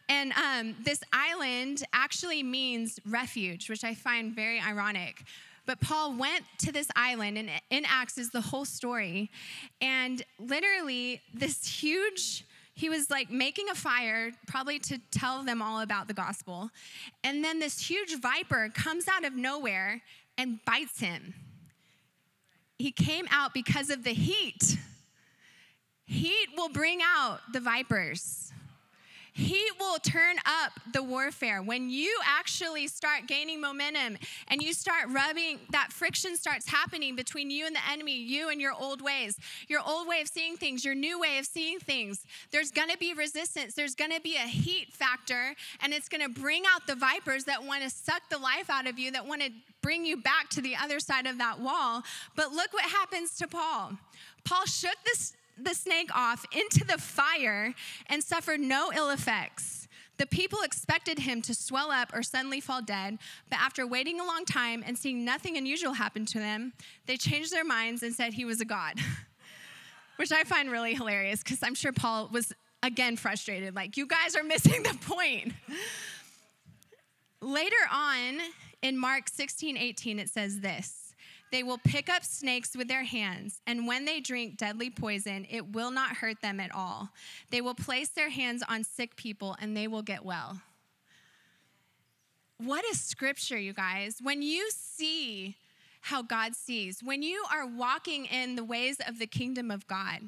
and 0.09 0.33
um, 0.33 0.77
this 0.85 1.01
island 1.13 1.83
actually 1.93 2.43
means 2.43 3.01
refuge, 3.07 3.71
which 3.71 3.85
I 3.85 3.95
find 3.95 4.35
very 4.35 4.61
ironic. 4.61 5.23
But 5.67 5.81
Paul 5.81 6.15
went 6.17 6.45
to 6.59 6.73
this 6.73 6.89
island, 6.95 7.39
and 7.39 7.49
in 7.71 7.85
Acts 7.87 8.19
is 8.19 8.31
the 8.31 8.41
whole 8.41 8.67
story. 8.67 9.31
And 9.81 10.23
literally, 10.39 11.23
this 11.33 11.67
huge, 11.67 12.45
he 12.75 12.91
was 12.91 13.11
like 13.11 13.31
making 13.31 13.71
a 13.71 13.75
fire, 13.75 14.33
probably 14.47 14.79
to 14.81 14.99
tell 15.11 15.43
them 15.43 15.63
all 15.63 15.81
about 15.81 16.07
the 16.07 16.15
gospel. 16.15 16.71
And 17.23 17.43
then 17.43 17.61
this 17.61 17.89
huge 17.89 18.21
viper 18.21 18.69
comes 18.75 19.07
out 19.09 19.25
of 19.25 19.35
nowhere 19.35 20.03
and 20.37 20.63
bites 20.67 21.01
him. 21.01 21.35
He 22.77 22.91
came 22.91 23.27
out 23.31 23.55
because 23.55 23.89
of 23.89 24.05
the 24.05 24.13
heat. 24.13 24.77
Heat 26.05 26.49
will 26.57 26.69
bring 26.69 27.01
out 27.03 27.41
the 27.53 27.61
vipers. 27.61 28.53
He 29.37 29.61
will 29.81 29.99
turn 29.99 30.37
up 30.47 30.73
the 30.93 31.03
warfare. 31.03 31.61
When 31.61 31.91
you 31.91 32.17
actually 32.25 32.87
start 32.87 33.27
gaining 33.27 33.61
momentum 33.61 34.17
and 34.47 34.63
you 34.63 34.73
start 34.73 35.09
rubbing, 35.11 35.59
that 35.71 35.93
friction 35.93 36.37
starts 36.37 36.69
happening 36.69 37.17
between 37.17 37.51
you 37.51 37.67
and 37.67 37.75
the 37.75 37.81
enemy, 37.91 38.17
you 38.17 38.51
and 38.51 38.61
your 38.61 38.73
old 38.73 39.03
ways, 39.03 39.37
your 39.67 39.81
old 39.85 40.07
way 40.07 40.21
of 40.21 40.29
seeing 40.29 40.57
things, 40.57 40.85
your 40.85 40.95
new 40.95 41.19
way 41.19 41.39
of 41.39 41.47
seeing 41.47 41.81
things. 41.81 42.25
There's 42.53 42.71
gonna 42.71 42.97
be 42.97 43.13
resistance, 43.13 43.75
there's 43.75 43.97
gonna 43.97 44.21
be 44.21 44.37
a 44.37 44.47
heat 44.47 44.93
factor, 44.93 45.57
and 45.83 45.93
it's 45.93 46.09
gonna 46.09 46.29
bring 46.29 46.63
out 46.73 46.87
the 46.87 46.95
vipers 46.95 47.43
that 47.47 47.65
wanna 47.65 47.91
suck 47.91 48.23
the 48.31 48.39
life 48.39 48.71
out 48.71 48.87
of 48.87 49.01
you, 49.01 49.11
that 49.11 49.27
wanna 49.27 49.49
bring 49.83 50.05
you 50.05 50.17
back 50.17 50.49
to 50.51 50.61
the 50.61 50.77
other 50.77 51.01
side 51.01 51.27
of 51.27 51.39
that 51.39 51.59
wall. 51.59 52.05
But 52.37 52.53
look 52.53 52.73
what 52.73 52.85
happens 52.85 53.37
to 53.39 53.49
Paul. 53.49 53.99
Paul 54.45 54.65
shook 54.67 54.97
this 55.05 55.33
the 55.57 55.75
snake 55.75 56.15
off 56.15 56.45
into 56.53 56.85
the 56.85 56.99
fire 56.99 57.75
and 58.07 58.23
suffered 58.23 58.61
no 58.61 58.93
ill 58.95 59.11
effects. 59.11 59.89
The 60.17 60.27
people 60.27 60.61
expected 60.63 61.19
him 61.19 61.43
to 61.43 61.55
swell 61.55 61.91
up 61.91 62.15
or 62.15 62.23
suddenly 62.23 62.61
fall 62.61 62.83
dead, 62.83 63.19
but 63.51 63.59
after 63.59 63.87
waiting 63.87 64.21
a 64.21 64.25
long 64.25 64.45
time 64.45 64.85
and 64.87 64.97
seeing 64.97 65.25
nothing 65.25 65.57
unusual 65.57 65.95
happen 65.95 66.25
to 66.27 66.39
them, 66.39 66.73
they 67.07 67.17
changed 67.17 67.53
their 67.53 67.65
minds 67.65 68.03
and 68.03 68.15
said 68.15 68.33
he 68.33 68.45
was 68.45 68.61
a 68.61 68.65
god, 68.65 69.01
which 70.17 70.31
I 70.31 70.45
find 70.45 70.71
really 70.71 70.95
hilarious 70.95 71.43
because 71.43 71.59
I'm 71.63 71.75
sure 71.75 71.93
Paul 71.93 72.29
was 72.33 72.53
again 72.83 73.17
frustrated, 73.17 73.75
like, 73.75 73.97
you 73.97 74.07
guys 74.07 74.37
are 74.37 74.45
missing 74.45 74.83
the 74.85 74.97
point. 75.07 75.53
Later 77.41 77.77
on 77.93 78.39
in 78.83 78.97
Mark 78.97 79.29
16 79.29 79.77
18, 79.77 80.19
it 80.19 80.29
says 80.29 80.61
this. 80.61 81.04
They 81.51 81.63
will 81.63 81.79
pick 81.79 82.09
up 82.09 82.25
snakes 82.25 82.77
with 82.77 82.89
their 82.89 83.05
hands, 83.05 83.61
and 83.67 83.87
when 83.87 84.05
they 84.05 84.21
drink 84.21 84.57
deadly 84.57 84.91
poison, 84.91 85.47
it 85.49 85.73
will 85.73 85.91
not 85.91 86.17
hurt 86.17 86.41
them 86.43 86.59
at 86.59 86.75
all. 86.75 87.11
They 87.51 87.61
will 87.61 87.75
place 87.75 88.09
their 88.09 88.31
hands 88.31 88.63
on 88.69 88.83
sick 88.83 89.15
people, 89.17 89.57
and 89.61 89.77
they 89.77 89.87
will 89.87 90.03
get 90.03 90.25
well. 90.25 90.61
What 92.59 92.85
is 92.87 93.01
scripture, 93.01 93.59
you 93.59 93.73
guys? 93.73 94.19
When 94.23 94.43
you 94.43 94.71
see 94.71 95.57
how 96.05 96.21
God 96.21 96.55
sees. 96.55 97.03
When 97.03 97.23
you 97.23 97.45
are 97.51 97.67
walking 97.67 98.27
in 98.27 98.57
the 98.57 98.65
ways 98.65 98.99
of 99.09 99.19
the 99.19 99.27
kingdom 99.27 99.71
of 99.71 99.87
God, 99.87 100.21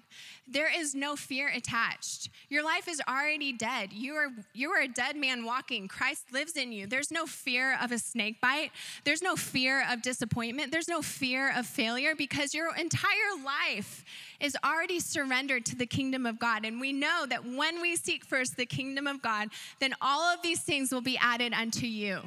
there 0.48 0.70
is 0.74 0.94
no 0.94 1.16
fear 1.16 1.48
attached. 1.54 2.30
Your 2.48 2.64
life 2.64 2.88
is 2.88 3.02
already 3.06 3.52
dead. 3.52 3.92
You 3.92 4.14
are 4.14 4.28
you 4.54 4.70
are 4.70 4.80
a 4.80 4.88
dead 4.88 5.16
man 5.16 5.44
walking. 5.44 5.86
Christ 5.86 6.32
lives 6.32 6.56
in 6.56 6.72
you. 6.72 6.86
There's 6.86 7.10
no 7.10 7.26
fear 7.26 7.76
of 7.82 7.92
a 7.92 7.98
snake 7.98 8.40
bite. 8.40 8.70
There's 9.04 9.20
no 9.20 9.36
fear 9.36 9.84
of 9.90 10.00
disappointment. 10.00 10.72
There's 10.72 10.88
no 10.88 11.02
fear 11.02 11.52
of 11.54 11.66
failure 11.66 12.14
because 12.16 12.54
your 12.54 12.74
entire 12.74 13.10
life 13.44 14.02
is 14.40 14.56
already 14.64 14.98
surrendered 14.98 15.66
to 15.66 15.76
the 15.76 15.86
kingdom 15.86 16.24
of 16.24 16.38
God. 16.38 16.64
And 16.64 16.80
we 16.80 16.94
know 16.94 17.26
that 17.28 17.44
when 17.44 17.82
we 17.82 17.96
seek 17.96 18.24
first 18.24 18.56
the 18.56 18.66
kingdom 18.66 19.06
of 19.06 19.20
God, 19.20 19.48
then 19.78 19.94
all 20.00 20.22
of 20.22 20.40
these 20.40 20.60
things 20.60 20.90
will 20.90 21.02
be 21.02 21.18
added 21.18 21.52
unto 21.52 21.86
you. 21.86 22.20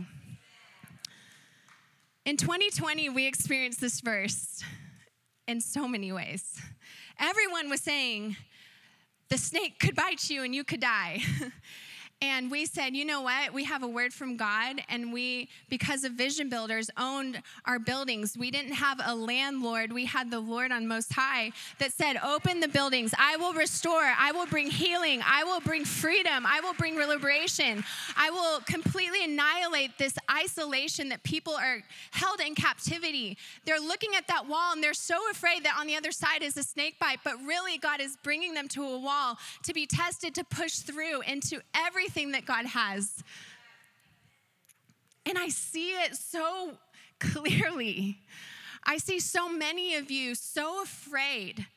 In 2.26 2.38
2020, 2.38 3.10
we 3.10 3.26
experienced 3.26 3.82
this 3.82 4.02
verse 4.02 4.64
in 5.48 5.62
so 5.62 5.88
many 5.88 6.12
ways. 6.12 6.60
Everyone 7.20 7.70
was 7.70 7.82
saying, 7.82 8.36
the 9.30 9.38
snake 9.38 9.80
could 9.80 9.96
bite 9.96 10.30
you 10.30 10.44
and 10.44 10.54
you 10.54 10.64
could 10.64 10.80
die. 10.80 11.22
And 12.22 12.52
we 12.52 12.66
said, 12.66 12.98
you 12.98 13.06
know 13.06 13.22
what? 13.22 13.54
We 13.54 13.64
have 13.64 13.82
a 13.82 13.88
word 13.88 14.14
from 14.14 14.36
God, 14.36 14.82
and 14.90 15.14
we, 15.14 15.48
because 15.70 16.04
of 16.04 16.14
Vision 16.14 16.50
Builders, 16.50 16.90
owned 16.98 17.42
our 17.64 17.80
buildings. 17.80 18.38
We 18.38 18.52
didn't 18.52 18.74
have 18.74 19.00
a 19.06 19.16
landlord. 19.16 19.94
We 19.94 20.04
had 20.04 20.30
the 20.30 20.42
Lord 20.42 20.74
on 20.74 20.86
Most 20.86 21.14
High 21.14 21.54
that 21.78 21.94
said, 21.94 22.18
Open 22.22 22.60
the 22.60 22.68
buildings. 22.68 23.14
I 23.18 23.38
will 23.38 23.54
restore. 23.54 24.14
I 24.18 24.34
will 24.34 24.48
bring 24.48 24.70
healing. 24.70 25.22
I 25.26 25.46
will 25.46 25.62
bring 25.62 25.86
freedom. 25.86 26.46
I 26.46 26.60
will 26.60 26.74
bring 26.74 26.98
liberation. 26.98 27.86
I 28.18 28.30
will 28.32 28.60
completely 28.66 29.24
annihilate 29.24 29.98
this 29.98 30.18
isolation 30.30 31.08
that 31.10 31.24
people 31.24 31.54
are 31.54 31.82
held 32.12 32.42
in 32.42 32.54
captivity. 32.54 33.38
They're 33.64 33.80
looking 33.80 34.12
at 34.18 34.28
that 34.28 34.46
wall 34.46 34.74
and 34.74 34.84
they're 34.84 34.94
so 34.94 35.18
afraid 35.32 35.64
that 35.64 35.78
on 35.80 35.88
the 35.88 35.96
other 35.96 36.12
side 36.12 36.44
is 36.44 36.58
a 36.58 36.64
snake 36.64 37.00
bite, 37.00 37.20
but 37.24 37.36
really, 37.46 37.78
God 37.78 38.02
is 38.02 38.18
bringing 38.24 38.54
them 38.54 38.68
to 38.70 38.84
a 38.84 39.00
wall 39.00 39.38
to 39.64 39.74
be 39.74 39.86
tested, 39.86 40.36
to 40.36 40.44
push 40.44 40.80
through 40.80 41.22
into 41.22 41.62
every 41.74 42.09
everything 42.10 42.32
that 42.32 42.46
God 42.46 42.66
has. 42.66 43.24
And 45.28 45.38
I 45.38 45.50
see 45.50 45.92
it 45.92 46.16
so 46.16 46.72
clearly. 47.20 48.18
I 48.84 48.98
see 48.98 49.20
so 49.20 49.48
many 49.48 49.96
of 49.96 50.10
you 50.10 50.34
so 50.34 50.82
afraid 50.82 51.68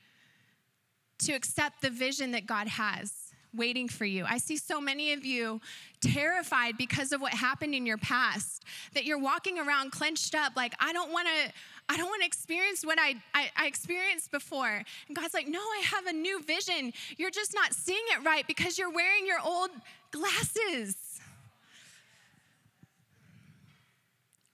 to 1.18 1.32
accept 1.32 1.82
the 1.82 1.90
vision 1.90 2.30
that 2.32 2.46
God 2.46 2.66
has 2.66 3.12
waiting 3.54 3.88
for 3.88 4.06
you. 4.06 4.24
I 4.26 4.38
see 4.38 4.56
so 4.56 4.80
many 4.80 5.12
of 5.12 5.26
you 5.26 5.60
terrified 6.00 6.78
because 6.78 7.12
of 7.12 7.20
what 7.20 7.34
happened 7.34 7.74
in 7.74 7.84
your 7.84 7.98
past 7.98 8.64
that 8.94 9.04
you're 9.04 9.18
walking 9.18 9.58
around 9.58 9.92
clenched 9.92 10.34
up 10.34 10.54
like 10.56 10.72
I 10.80 10.94
don't 10.94 11.12
want 11.12 11.28
to 11.28 11.52
I 11.88 11.96
don't 11.96 12.06
want 12.06 12.22
to 12.22 12.26
experience 12.26 12.84
what 12.84 12.98
I, 12.98 13.16
I, 13.34 13.50
I, 13.56 13.66
experienced 13.66 14.30
before. 14.30 14.82
And 15.08 15.16
God's 15.16 15.34
like, 15.34 15.48
No, 15.48 15.58
I 15.58 15.82
have 15.84 16.06
a 16.06 16.12
new 16.12 16.42
vision. 16.42 16.92
You're 17.16 17.30
just 17.30 17.54
not 17.54 17.74
seeing 17.74 18.02
it 18.16 18.24
right 18.24 18.46
because 18.46 18.78
you're 18.78 18.90
wearing 18.90 19.26
your 19.26 19.40
old 19.44 19.70
glasses. 20.10 21.20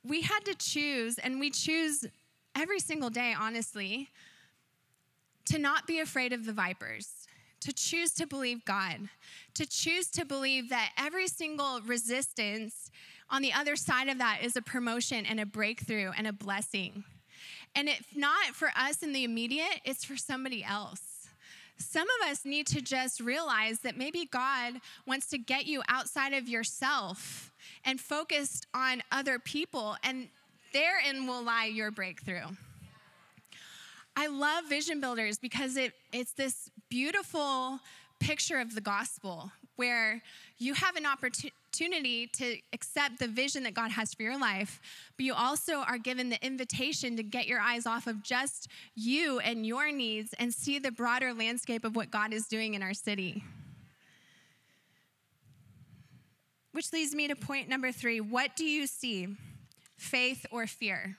We 0.05 0.23
had 0.23 0.41
to 0.47 0.55
choose, 0.55 1.19
and 1.19 1.39
we 1.39 1.51
choose 1.51 2.07
every 2.57 2.81
single 2.81 3.11
day, 3.11 3.35
honestly, 3.39 4.09
to 5.47 5.59
not 5.59 5.87
be 5.87 6.01
afraid 6.01 6.33
of 6.33 6.47
the 6.47 6.53
vipers, 6.53 7.27
to 7.61 7.73
choose 7.73 8.13
to 8.13 8.27
believe 8.27 8.65
God, 8.65 9.09
to 9.55 9.67
choose 9.67 10.09
to 10.13 10.25
believe 10.25 10.71
that 10.71 10.93
every 10.97 11.29
single 11.29 11.81
resistance 11.83 12.91
on 13.31 13.43
the 13.43 13.53
other 13.53 13.77
side 13.77 14.09
of 14.09 14.19
that 14.19 14.39
is 14.43 14.57
a 14.57 14.63
promotion 14.63 15.27
and 15.27 15.39
a 15.39 15.47
breakthrough 15.47 16.11
and 16.17 16.27
a 16.27 16.33
blessing. 16.33 17.05
And 17.79 17.89
if 17.89 18.09
not 18.17 18.55
for 18.55 18.73
us 18.75 19.05
in 19.05 19.13
the 19.13 19.23
immediate, 19.23 19.81
it's 19.85 20.05
for 20.05 20.17
somebody 20.17 20.65
else. 20.65 21.29
Some 21.77 22.09
of 22.21 22.29
us 22.29 22.45
need 22.45 22.67
to 22.67 22.81
just 22.81 23.21
realize 23.21 23.79
that 23.81 23.97
maybe 23.97 24.25
God 24.25 24.81
wants 25.07 25.29
to 25.29 25.39
get 25.39 25.67
you 25.67 25.83
outside 25.89 26.33
of 26.33 26.49
yourself 26.49 27.53
and 27.85 28.01
focused 28.01 28.67
on 28.75 29.05
other 29.13 29.39
people, 29.39 29.95
and 30.03 30.27
therein 30.73 31.29
will 31.29 31.45
lie 31.45 31.67
your 31.67 31.93
breakthrough. 31.93 32.49
I 34.17 34.27
love 34.27 34.65
vision 34.69 35.01
builders 35.01 35.39
because 35.39 35.77
it, 35.77 35.93
it's 36.13 36.33
this 36.33 36.73
beautiful 36.89 37.79
picture 38.19 38.59
of 38.59 38.75
the 38.75 38.81
gospel 38.81 39.53
where 39.77 40.21
you 40.59 40.75
have 40.75 40.97
an 40.97 41.07
opportunity 41.07 41.55
to 41.79 42.59
accept 42.73 43.19
the 43.19 43.29
vision 43.29 43.63
that 43.63 43.75
God 43.75 43.91
has 43.91 44.15
for 44.15 44.23
your 44.23 44.39
life, 44.39 44.81
but 45.17 45.25
you 45.25 45.35
also 45.35 45.79
are 45.79 45.99
given 45.99 46.29
the 46.29 46.45
invitation 46.45 47.17
to 47.17 47.23
get 47.23 47.47
your 47.47 47.61
eyes 47.61 47.87
off 47.87 48.07
of 48.07 48.23
just 48.23 48.69
you 48.95 49.39
and 49.41 49.67
your 49.67 49.93
needs 49.93 50.35
and 50.39 50.53
see 50.53 50.79
the 50.79 50.91
broader 50.91 51.33
landscape 51.33 51.85
of 51.85 51.95
what 51.95 52.11
God 52.11 52.33
is 52.33 52.47
doing 52.47 52.75
in 52.75 52.83
our 52.83 52.95
city. 52.95 53.45
Which 56.73 56.93
leads 56.93 57.15
me 57.15 57.29
to 57.29 57.37
point 57.37 57.69
number 57.69 57.93
three 57.93 58.21
what 58.21 58.57
do 58.57 58.65
you 58.65 58.87
see, 58.87 59.29
faith 59.97 60.47
or 60.51 60.67
fear? 60.67 61.17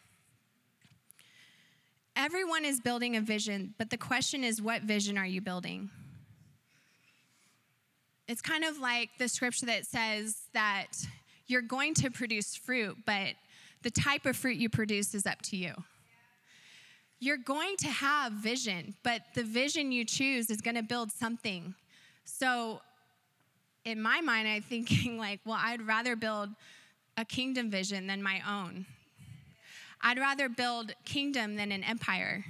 Everyone 2.15 2.65
is 2.65 2.81
building 2.81 3.15
a 3.15 3.21
vision, 3.21 3.73
but 3.77 3.89
the 3.89 3.97
question 3.97 4.43
is, 4.43 4.61
what 4.61 4.81
vision 4.81 5.17
are 5.17 5.25
you 5.25 5.39
building? 5.39 5.89
It's 8.29 8.43
kind 8.43 8.63
of 8.63 8.77
like 8.77 9.09
the 9.17 9.27
scripture 9.27 9.65
that 9.65 9.87
says 9.87 10.37
that 10.53 10.85
you're 11.47 11.63
going 11.63 11.95
to 11.95 12.11
produce 12.11 12.55
fruit, 12.55 12.95
but 13.03 13.33
the 13.81 13.89
type 13.89 14.27
of 14.27 14.37
fruit 14.37 14.57
you 14.57 14.69
produce 14.69 15.15
is 15.15 15.25
up 15.25 15.41
to 15.45 15.57
you. 15.57 15.73
You're 17.19 17.37
going 17.37 17.75
to 17.77 17.87
have 17.87 18.33
vision, 18.33 18.93
but 19.01 19.23
the 19.33 19.41
vision 19.41 19.91
you 19.91 20.05
choose 20.05 20.51
is 20.51 20.61
going 20.61 20.75
to 20.75 20.83
build 20.83 21.11
something. 21.11 21.73
So, 22.23 22.81
in 23.83 23.99
my 23.99 24.21
mind, 24.21 24.47
I'm 24.47 24.61
thinking, 24.61 25.17
like, 25.27 25.39
well, 25.43 25.57
I'd 25.59 25.81
rather 25.81 26.15
build 26.15 26.49
a 27.17 27.25
kingdom 27.25 27.71
vision 27.71 28.05
than 28.05 28.21
my 28.21 28.43
own. 28.47 28.85
I'd 30.01 30.19
rather 30.19 30.49
build 30.49 30.93
kingdom 31.03 31.55
than 31.55 31.71
an 31.71 31.83
empire. 31.83 32.45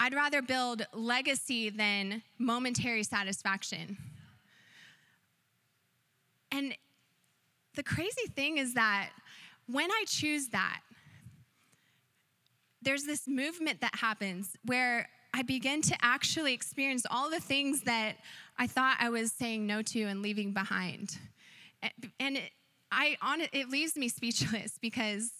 I'd 0.00 0.14
rather 0.14 0.40
build 0.40 0.86
legacy 0.94 1.68
than 1.68 2.22
momentary 2.38 3.02
satisfaction. 3.02 3.98
And 6.52 6.74
the 7.74 7.82
crazy 7.82 8.26
thing 8.34 8.58
is 8.58 8.74
that 8.74 9.10
when 9.66 9.90
I 9.90 10.04
choose 10.06 10.48
that, 10.48 10.80
there's 12.82 13.04
this 13.04 13.28
movement 13.28 13.80
that 13.80 13.94
happens 13.96 14.56
where 14.64 15.08
I 15.32 15.42
begin 15.42 15.82
to 15.82 15.96
actually 16.02 16.54
experience 16.54 17.06
all 17.10 17.30
the 17.30 17.40
things 17.40 17.82
that 17.82 18.16
I 18.58 18.66
thought 18.66 18.96
I 18.98 19.10
was 19.10 19.32
saying 19.32 19.66
no 19.66 19.82
to 19.82 20.02
and 20.02 20.22
leaving 20.22 20.52
behind. 20.52 21.18
And 22.18 22.36
it, 22.36 22.50
I 22.90 23.16
on 23.22 23.42
it, 23.52 23.68
leaves 23.70 23.96
me 23.96 24.08
speechless 24.08 24.78
because 24.80 25.30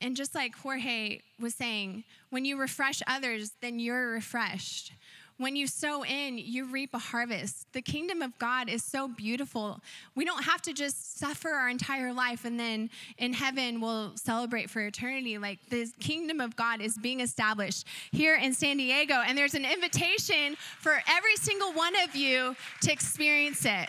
and 0.00 0.16
just 0.16 0.34
like 0.34 0.54
Jorge 0.54 1.20
was 1.38 1.54
saying, 1.54 2.04
when 2.30 2.46
you 2.46 2.58
refresh 2.58 3.02
others, 3.06 3.52
then 3.60 3.78
you're 3.78 4.10
refreshed. 4.10 4.92
When 5.40 5.56
you 5.56 5.68
sow 5.68 6.04
in, 6.04 6.36
you 6.36 6.66
reap 6.66 6.92
a 6.92 6.98
harvest. 6.98 7.66
The 7.72 7.80
kingdom 7.80 8.20
of 8.20 8.38
God 8.38 8.68
is 8.68 8.84
so 8.84 9.08
beautiful. 9.08 9.80
We 10.14 10.26
don't 10.26 10.44
have 10.44 10.60
to 10.60 10.74
just 10.74 11.18
suffer 11.18 11.48
our 11.48 11.70
entire 11.70 12.12
life 12.12 12.44
and 12.44 12.60
then 12.60 12.90
in 13.16 13.32
heaven 13.32 13.80
we'll 13.80 14.14
celebrate 14.18 14.68
for 14.68 14.82
eternity. 14.82 15.38
Like 15.38 15.58
the 15.70 15.90
kingdom 15.98 16.42
of 16.42 16.56
God 16.56 16.82
is 16.82 16.98
being 16.98 17.20
established 17.20 17.86
here 18.12 18.36
in 18.36 18.52
San 18.52 18.76
Diego, 18.76 19.14
and 19.14 19.38
there's 19.38 19.54
an 19.54 19.64
invitation 19.64 20.56
for 20.78 21.02
every 21.08 21.36
single 21.36 21.72
one 21.72 21.94
of 22.04 22.14
you 22.14 22.54
to 22.82 22.92
experience 22.92 23.64
it. 23.64 23.88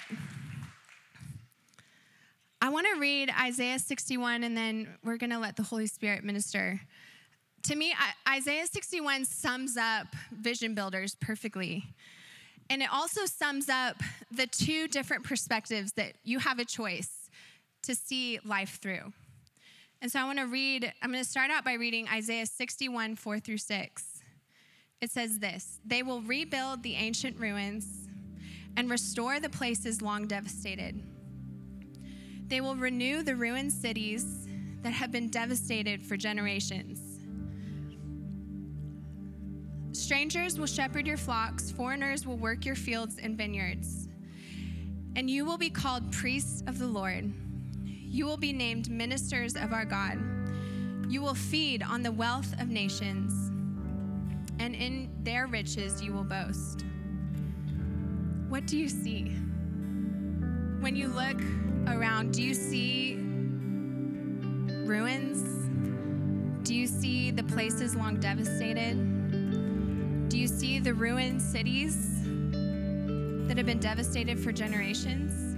I 2.62 2.70
want 2.70 2.88
to 2.94 2.98
read 2.98 3.30
Isaiah 3.42 3.80
61 3.80 4.44
and 4.44 4.56
then 4.56 4.88
we're 5.04 5.18
going 5.18 5.32
to 5.32 5.40
let 5.40 5.58
the 5.58 5.64
Holy 5.64 5.88
Spirit 5.88 6.24
minister 6.24 6.80
to 7.63 7.76
me, 7.76 7.93
Isaiah 8.28 8.65
61 8.65 9.26
sums 9.26 9.78
up 9.78 10.08
vision 10.32 10.74
builders 10.74 11.15
perfectly. 11.19 11.86
And 12.69 12.82
it 12.82 12.89
also 12.91 13.26
sums 13.26 13.67
up 13.69 13.97
the 14.32 14.47
two 14.47 14.88
different 14.88 15.24
perspectives 15.24 15.91
that 15.93 16.13
you 16.24 16.39
have 16.39 16.60
a 16.60 16.65
choice 16.65 17.30
to 17.84 17.95
see 17.95 18.39
life 18.45 18.80
through. 18.82 19.12
And 20.02 20.12
so 20.12 20.19
I 20.19 20.24
want 20.24 20.39
to 20.39 20.47
read, 20.47 20.91
I'm 21.02 21.12
going 21.12 21.24
to 21.24 21.30
start 21.30 21.52
out 21.52 21.63
by 21.63 21.74
reading 21.74 22.08
Isaiah 22.08 22.45
61, 22.45 23.17
4 23.17 23.39
through 23.39 23.58
6. 23.58 24.21
It 25.02 25.12
says 25.12 25.39
this 25.39 25.80
They 25.86 26.02
will 26.04 26.21
rebuild 26.21 26.84
the 26.84 26.95
ancient 26.95 27.38
ruins 27.38 28.08
and 28.78 28.89
restore 28.89 29.39
the 29.39 29.50
places 29.50 30.02
long 30.02 30.28
devastated. 30.28 31.02
They 32.47 32.62
will 32.62 32.76
renew 32.76 33.21
the 33.21 33.36
ruined 33.36 33.74
cities 33.74 34.47
that 34.82 34.93
have 34.93 35.12
been 35.12 35.30
devastated 35.30 36.02
for 36.02 36.17
generations. 36.17 37.11
Strangers 39.94 40.58
will 40.58 40.68
shepherd 40.68 41.06
your 41.06 41.18
flocks, 41.18 41.70
foreigners 41.70 42.26
will 42.26 42.38
work 42.38 42.66
your 42.66 42.76
fields 42.76 43.18
and 43.22 43.38
vineyards. 43.38 44.08
And 45.18 45.30
you 45.30 45.44
will 45.44 45.58
be 45.58 45.70
called 45.70 46.12
priests 46.12 46.64
of 46.68 46.80
the 46.80 46.88
Lord. 46.88 47.32
You 47.84 48.26
will 48.26 48.38
be 48.38 48.54
named 48.54 48.90
ministers 48.90 49.56
of 49.56 49.74
our 49.74 49.84
God. 49.84 50.18
You 51.10 51.22
will 51.22 51.36
feed 51.36 51.84
on 51.84 52.04
the 52.04 52.12
wealth 52.12 52.54
of 52.62 52.70
nations, 52.70 53.50
and 54.60 54.74
in 54.74 55.10
their 55.24 55.48
riches 55.48 56.02
you 56.02 56.14
will 56.14 56.24
boast. 56.24 56.86
What 58.48 58.66
do 58.68 58.78
you 58.78 58.88
see? 58.88 59.24
When 60.80 60.96
you 60.96 61.10
look 61.10 61.42
around, 61.88 62.32
do 62.34 62.42
you 62.42 62.54
see 62.54 63.18
ruins? 64.86 65.44
Do 66.66 66.74
you 66.74 66.88
see 66.88 67.32
the 67.32 67.44
places 67.44 67.96
long 67.96 68.22
devastated? 68.22 69.21
Do 70.32 70.38
you 70.38 70.48
see 70.48 70.80
the 70.80 70.94
ruined 70.94 71.41
cities 71.41 72.24
that 72.24 73.58
have 73.58 73.65
been 73.65 73.82
devastated 73.82 74.39
for 74.39 74.54
generations? 74.54 75.58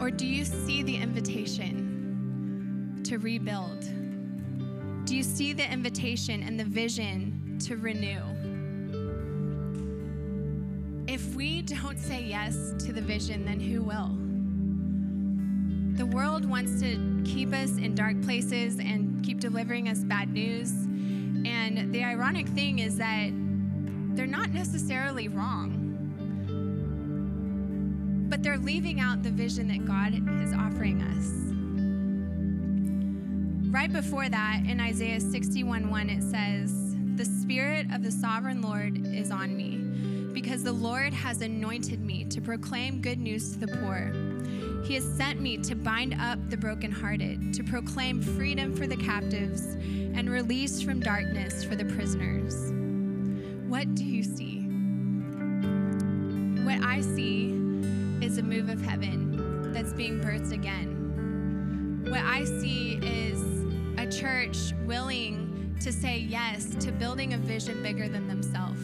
Or 0.00 0.10
do 0.10 0.26
you 0.26 0.46
see 0.46 0.82
the 0.82 0.96
invitation 0.96 3.02
to 3.04 3.18
rebuild? 3.18 3.82
Do 5.04 5.14
you 5.14 5.22
see 5.22 5.52
the 5.52 5.70
invitation 5.70 6.42
and 6.42 6.58
the 6.58 6.64
vision 6.64 7.58
to 7.66 7.76
renew? 7.76 8.22
If 11.06 11.34
we 11.34 11.60
don't 11.60 11.98
say 11.98 12.22
yes 12.22 12.72
to 12.78 12.94
the 12.94 13.02
vision, 13.02 13.44
then 13.44 13.60
who 13.60 13.82
will? 13.82 14.16
The 15.98 16.06
world 16.06 16.48
wants 16.48 16.80
to 16.80 17.22
keep 17.26 17.52
us 17.52 17.76
in 17.76 17.94
dark 17.94 18.22
places 18.22 18.78
and 18.78 19.22
keep 19.22 19.38
delivering 19.38 19.90
us 19.90 19.98
bad 19.98 20.32
news 20.32 20.72
and 21.46 21.92
the 21.92 22.02
ironic 22.04 22.48
thing 22.48 22.78
is 22.78 22.96
that 22.98 23.30
they're 24.16 24.26
not 24.26 24.50
necessarily 24.50 25.28
wrong, 25.28 25.74
but 28.28 28.42
they're 28.42 28.58
leaving 28.58 29.00
out 29.00 29.22
the 29.22 29.30
vision 29.30 29.68
that 29.68 29.86
God 29.86 30.14
is 30.42 30.52
offering 30.52 31.02
us. 31.02 31.48
Right 33.72 33.92
before 33.92 34.28
that, 34.28 34.62
in 34.66 34.80
Isaiah 34.80 35.20
61 35.20 35.90
1, 35.90 36.10
it 36.10 36.22
says, 36.22 36.96
The 37.16 37.24
Spirit 37.24 37.86
of 37.92 38.02
the 38.02 38.10
sovereign 38.10 38.60
Lord 38.60 39.06
is 39.06 39.30
on 39.30 39.56
me, 39.56 40.32
because 40.32 40.62
the 40.64 40.72
Lord 40.72 41.12
has 41.12 41.42
anointed 41.42 42.00
me 42.00 42.24
to 42.24 42.40
proclaim 42.40 43.00
good 43.00 43.18
news 43.18 43.52
to 43.52 43.58
the 43.58 43.68
poor. 43.78 44.27
He 44.84 44.94
has 44.94 45.04
sent 45.04 45.40
me 45.40 45.58
to 45.58 45.74
bind 45.74 46.14
up 46.18 46.38
the 46.48 46.56
brokenhearted, 46.56 47.52
to 47.54 47.62
proclaim 47.64 48.22
freedom 48.22 48.74
for 48.74 48.86
the 48.86 48.96
captives 48.96 49.74
and 49.74 50.30
release 50.30 50.80
from 50.82 51.00
darkness 51.00 51.62
for 51.62 51.76
the 51.76 51.84
prisoners. 51.84 52.72
What 53.68 53.94
do 53.94 54.04
you 54.04 54.22
see? 54.22 54.60
What 56.64 56.82
I 56.82 57.00
see 57.02 57.50
is 58.22 58.38
a 58.38 58.42
move 58.42 58.68
of 58.68 58.80
heaven 58.80 59.72
that's 59.72 59.92
being 59.92 60.20
birthed 60.20 60.52
again. 60.52 62.04
What 62.08 62.20
I 62.20 62.44
see 62.44 62.98
is 63.02 63.42
a 63.98 64.10
church 64.10 64.72
willing 64.86 65.76
to 65.82 65.92
say 65.92 66.18
yes 66.18 66.66
to 66.76 66.90
building 66.90 67.34
a 67.34 67.38
vision 67.38 67.82
bigger 67.82 68.08
than 68.08 68.26
themselves. 68.26 68.80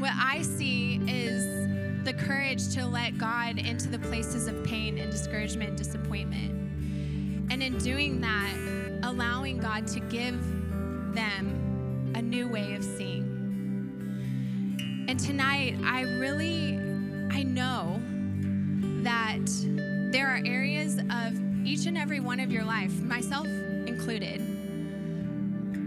What 0.00 0.12
I 0.14 0.42
see 0.42 1.00
is 1.06 1.71
the 2.04 2.12
courage 2.12 2.74
to 2.74 2.84
let 2.86 3.16
God 3.16 3.58
into 3.58 3.88
the 3.88 3.98
places 3.98 4.48
of 4.48 4.64
pain 4.64 4.98
and 4.98 5.10
discouragement 5.10 5.70
and 5.70 5.78
disappointment. 5.78 6.50
And 7.52 7.62
in 7.62 7.78
doing 7.78 8.20
that, 8.22 9.00
allowing 9.04 9.58
God 9.58 9.86
to 9.88 10.00
give 10.00 10.40
them 11.14 12.12
a 12.14 12.22
new 12.22 12.48
way 12.48 12.74
of 12.74 12.82
seeing. 12.82 13.28
And 15.08 15.18
tonight, 15.18 15.76
I 15.84 16.02
really, 16.02 16.76
I 17.30 17.42
know 17.42 18.00
that 19.02 19.46
there 20.12 20.28
are 20.28 20.40
areas 20.44 20.98
of 20.98 21.66
each 21.66 21.86
and 21.86 21.96
every 21.96 22.20
one 22.20 22.40
of 22.40 22.50
your 22.50 22.64
life, 22.64 22.92
myself 23.02 23.46
included, 23.46 24.40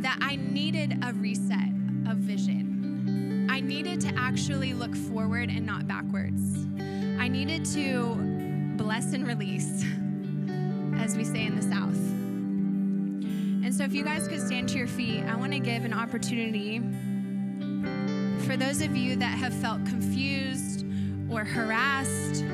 that 0.01 0.17
I 0.21 0.35
needed 0.37 0.99
a 1.03 1.13
reset 1.13 1.69
of 2.07 2.17
vision. 2.17 2.74
Needed 3.65 3.99
to 4.01 4.13
actually 4.15 4.73
look 4.73 4.95
forward 4.95 5.49
and 5.49 5.65
not 5.65 5.87
backwards. 5.87 6.65
I 7.19 7.27
needed 7.27 7.65
to 7.73 8.15
bless 8.77 9.13
and 9.13 9.25
release, 9.27 9.83
as 11.03 11.17
we 11.17 11.23
say 11.23 11.45
in 11.45 11.55
the 11.55 11.63
South. 11.63 11.95
And 13.65 13.73
so, 13.73 13.83
if 13.83 13.93
you 13.93 14.03
guys 14.03 14.27
could 14.27 14.39
stand 14.39 14.69
to 14.69 14.77
your 14.77 14.87
feet, 14.87 15.23
I 15.23 15.35
want 15.35 15.51
to 15.53 15.59
give 15.59 15.83
an 15.83 15.93
opportunity 15.93 16.79
for 18.45 18.55
those 18.55 18.81
of 18.81 18.95
you 18.95 19.15
that 19.15 19.37
have 19.39 19.53
felt 19.53 19.83
confused 19.85 20.85
or 21.29 21.43
harassed 21.43 22.45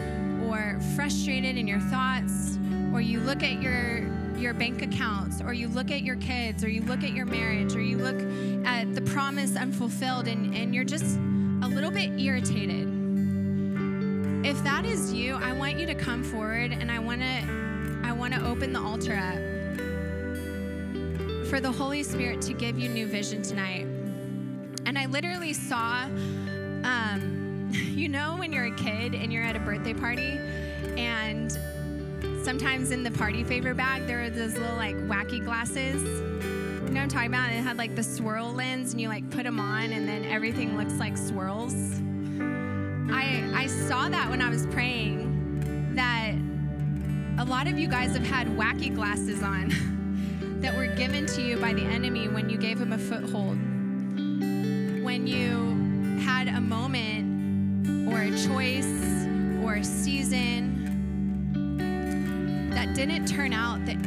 or 0.48 0.80
frustrated 0.96 1.58
in 1.58 1.68
your 1.68 1.82
thoughts, 1.82 2.58
or 2.94 3.02
you 3.02 3.20
look 3.20 3.44
at 3.44 3.62
your 3.62 4.08
your 4.38 4.54
bank 4.54 4.82
accounts, 4.82 5.42
or 5.42 5.54
you 5.54 5.68
look 5.68 5.92
at 5.92 6.02
your 6.02 6.16
kids, 6.18 6.64
or 6.64 6.70
you 6.70 6.82
look 6.82 7.04
at 7.04 7.12
your 7.12 7.26
marriage, 7.26 7.76
or 7.76 7.82
you 7.82 7.98
look 7.98 8.20
at 8.66 8.94
the 8.96 9.02
promise 9.02 9.56
unfulfilled, 9.56 10.28
and, 10.28 10.56
and 10.56 10.74
you're 10.74 10.84
just 10.84 11.18
a 11.64 11.68
little 11.68 11.92
bit 11.92 12.20
irritated. 12.20 12.88
If 14.44 14.64
that 14.64 14.86
is 14.86 15.14
you, 15.14 15.36
I 15.36 15.54
want 15.54 15.78
you 15.78 15.86
to 15.86 15.94
come 15.94 16.24
forward 16.24 16.72
and 16.72 16.92
I 16.92 16.98
want 16.98 17.22
to 17.22 18.02
I 18.04 18.12
want 18.12 18.34
to 18.34 18.44
open 18.44 18.74
the 18.74 18.82
altar 18.82 19.14
up 19.14 19.38
for 21.48 21.60
the 21.60 21.72
Holy 21.72 22.02
Spirit 22.02 22.42
to 22.44 22.54
give 22.54 22.80
you 22.80 22.90
new 22.90 23.06
vision 23.06 23.44
tonight. 23.44 23.86
And 24.86 24.98
I 24.98 25.06
literally 25.06 25.54
saw 25.54 26.06
um, 26.84 27.70
you 27.72 28.10
know 28.10 28.36
when 28.38 28.52
you're 28.52 28.66
a 28.66 28.76
kid 28.76 29.14
and 29.14 29.32
you're 29.32 29.44
at 29.44 29.56
a 29.56 29.60
birthday 29.60 29.94
party 29.94 30.40
and 30.98 31.58
sometimes 32.44 32.92
in 32.92 33.04
the 33.04 33.12
party 33.12 33.44
favor 33.44 33.74
bag 33.74 34.08
there 34.08 34.24
are 34.24 34.30
those 34.30 34.58
little 34.58 34.76
like 34.76 34.96
wacky 35.08 35.44
glasses. 35.44 36.02
You 36.02 36.96
know 36.96 37.02
what 37.02 37.04
i'm 37.04 37.10
talking 37.10 37.28
about? 37.28 37.52
It 37.52 37.62
had 37.62 37.78
like 37.78 37.96
the 37.96 38.04
swirl 38.04 38.52
lens 38.52 38.92
and 38.92 39.02
you 39.02 39.10
like 39.10 39.30
put 39.30 39.44
them 39.44 39.60
on 39.60 39.92
and 39.92 40.08
then 40.08 40.26
everything 40.26 40.78
looks 40.78 40.94
like 40.94 41.18
swirls. 41.18 41.74
I 43.12 43.44
i 43.54 43.68
saw 43.68 44.10
that 44.10 44.30
when 44.30 44.42
i 44.42 44.50
was 44.50 44.66
praying 44.68 45.94
that 45.96 46.34
a 47.38 47.46
lot 47.46 47.68
of 47.68 47.78
you 47.78 47.88
guys 47.88 48.14
have 48.14 48.26
had 48.26 48.48
wacky 48.48 48.94
glasses 48.94 49.44
on 49.44 49.70
that 50.62 50.76
were 50.76 50.88
given 50.96 51.26
to 51.28 51.42
you 51.42 51.58
by 51.58 51.74
the 51.74 51.84
enemy 51.84 52.28
when 52.28 52.50
you 52.50 52.58
gave 52.58 52.80
him 52.80 52.94
a 52.94 52.98
foothold. 52.98 53.58
When 55.04 55.28
you 55.28 56.20
had 56.22 56.48
a 56.48 56.62
moment 56.62 58.10
or 58.12 58.22
a 58.22 58.30
choice 58.48 59.26
or 59.64 59.76
a 59.76 59.84
season 59.84 60.81
that 62.72 62.96
didn't 62.96 63.26
turn 63.28 63.54
out 63.54 63.86
that 63.86 63.98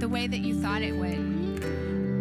the 0.00 0.08
way 0.08 0.26
that 0.26 0.40
you 0.40 0.54
thought 0.60 0.82
it 0.82 0.94
would. 0.94 1.18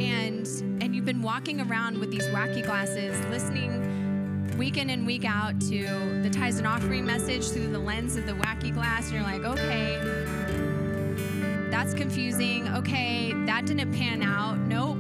And 0.02 0.48
and 0.82 0.96
you've 0.96 1.06
been 1.06 1.22
walking 1.22 1.62
around 1.62 1.98
with 1.98 2.12
these 2.12 2.26
wacky 2.28 2.64
glasses 2.64 3.20
listening 3.28 4.58
week 4.58 4.78
in 4.78 4.92
and 4.92 5.06
week 5.06 5.26
out 5.26 5.60
to 5.62 6.22
the 6.22 6.30
tithes 6.30 6.60
and 6.60 6.68
offering 6.68 7.04
message 7.06 7.50
through 7.50 7.68
the 7.68 7.80
lens 7.80 8.16
of 8.16 8.26
the 8.26 8.34
wacky 8.34 8.74
glass. 8.74 9.06
And 9.08 9.16
you're 9.16 9.24
like 9.24 9.42
okay 9.42 10.00
that's 11.72 11.96
confusing. 11.96 12.68
Okay 12.70 13.34
that 13.46 13.66
didn't 13.66 13.92
pan 13.94 14.22
out. 14.22 14.60
Nope. 14.60 15.00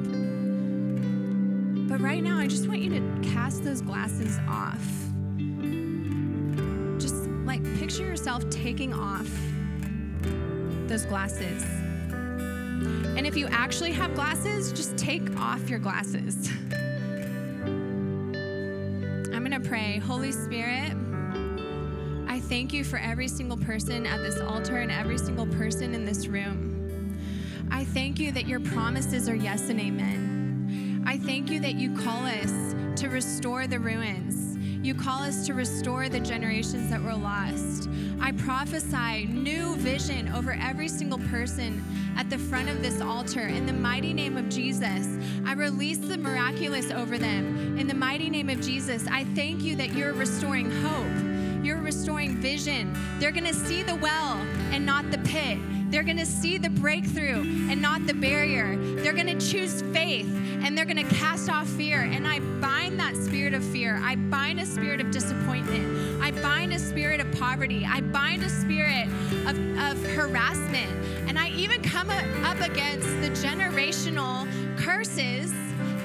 But 1.87 2.01
right 2.01 2.23
now 2.23 2.39
i 2.39 2.47
just 2.47 2.67
want 2.67 2.81
you 2.81 2.89
to 2.89 3.29
cast 3.29 3.63
those 3.63 3.81
glasses 3.81 4.39
off. 4.49 4.83
Just 6.99 7.27
like 7.45 7.63
picture 7.77 8.03
yourself 8.03 8.49
taking 8.49 8.93
off 8.93 9.29
those 10.93 11.05
glasses. 11.05 11.63
And 13.17 13.25
if 13.25 13.35
you 13.35 13.47
actually 13.47 13.93
have 13.93 14.13
glasses, 14.13 14.71
just 14.71 14.95
take 14.95 15.35
off 15.39 15.67
your 15.67 15.79
glasses. 15.79 16.51
I'm 19.33 19.43
going 19.43 19.59
to 19.59 19.59
pray. 19.59 19.97
Holy 19.97 20.31
Spirit, 20.31 20.95
I 22.27 22.39
thank 22.39 22.73
you 22.73 22.83
for 22.83 22.97
every 22.99 23.27
single 23.27 23.57
person 23.57 24.05
at 24.05 24.17
this 24.17 24.39
altar 24.39 24.77
and 24.77 24.91
every 24.91 25.17
single 25.17 25.47
person 25.47 25.95
in 25.95 26.05
this 26.05 26.27
room. 26.27 27.17
I 27.71 27.85
thank 27.85 28.19
you 28.19 28.31
that 28.31 28.45
your 28.45 28.59
promises 28.59 29.27
are 29.27 29.35
yes 29.35 29.69
and 29.69 29.79
amen. 29.79 31.03
I 31.07 31.17
thank 31.17 31.49
you 31.49 31.59
that 31.61 31.73
you 31.73 31.95
call 31.95 32.23
us 32.23 32.75
to 33.01 33.09
restore 33.09 33.65
the 33.65 33.79
ruins. 33.79 34.42
You 34.83 34.93
call 34.93 35.21
us 35.21 35.45
to 35.45 35.53
restore 35.53 36.09
the 36.09 36.19
generations 36.19 36.89
that 36.89 37.01
were 37.01 37.13
lost. 37.13 37.87
I 38.19 38.33
prophesy 38.33 39.27
new 39.27 39.77
vision 39.77 40.27
over 40.33 40.57
every 40.61 40.89
single 40.89 41.19
person 41.29 41.81
at 42.17 42.29
the 42.29 42.37
front 42.37 42.67
of 42.67 42.81
this 42.81 42.99
altar. 42.99 43.47
In 43.47 43.65
the 43.65 43.71
mighty 43.71 44.11
name 44.11 44.35
of 44.35 44.49
Jesus, 44.49 45.07
I 45.45 45.53
release 45.53 45.99
the 45.99 46.17
miraculous 46.17 46.91
over 46.91 47.17
them. 47.17 47.77
In 47.79 47.87
the 47.87 47.93
mighty 47.93 48.29
name 48.29 48.49
of 48.49 48.59
Jesus, 48.59 49.07
I 49.07 49.23
thank 49.35 49.61
you 49.61 49.77
that 49.77 49.93
you're 49.93 50.11
restoring 50.11 50.69
hope. 50.69 51.65
You're 51.65 51.81
restoring 51.81 52.35
vision. 52.41 52.93
They're 53.19 53.31
going 53.31 53.45
to 53.45 53.53
see 53.53 53.83
the 53.83 53.95
well 53.95 54.35
and 54.71 54.85
not 54.85 55.09
the 55.11 55.19
pit. 55.19 55.59
They're 55.91 56.03
going 56.03 56.17
to 56.17 56.25
see 56.25 56.57
the 56.57 56.71
breakthrough 56.71 57.69
and 57.69 57.81
not 57.81 58.05
the 58.05 58.15
barrier. 58.15 58.75
They're 58.97 59.13
going 59.13 59.27
to 59.27 59.39
choose 59.39 59.81
faith 59.93 60.27
and 60.63 60.77
they're 60.77 60.85
going 60.85 60.97
to 60.97 61.15
cast 61.15 61.49
off 61.49 61.67
fear. 61.67 62.01
And 62.01 62.25
I 62.25 62.39
bind 62.39 62.99
that 62.99 63.15
spirit 63.17 63.53
of 63.53 63.63
fear. 63.63 63.99
I 64.01 64.15
bind 64.15 64.59
a 64.59 64.65
spirit 64.65 65.01
of 65.01 65.11
disappointment. 65.11 66.21
I 66.21 66.31
bind 66.31 66.71
a 66.73 66.79
spirit 66.79 67.19
of 67.19 67.29
poverty. 67.33 67.85
I 67.85 67.99
bind 67.99 68.43
a 68.43 68.49
spirit 68.49 69.07
of, 69.45 69.57
of 69.77 70.03
harassment. 70.11 70.89
And 71.27 71.37
I 71.37 71.49
even 71.49 71.81
come 71.81 72.09
up 72.09 72.59
against 72.61 73.07
the 73.21 73.29
generational 73.47 74.47
curses 74.77 75.53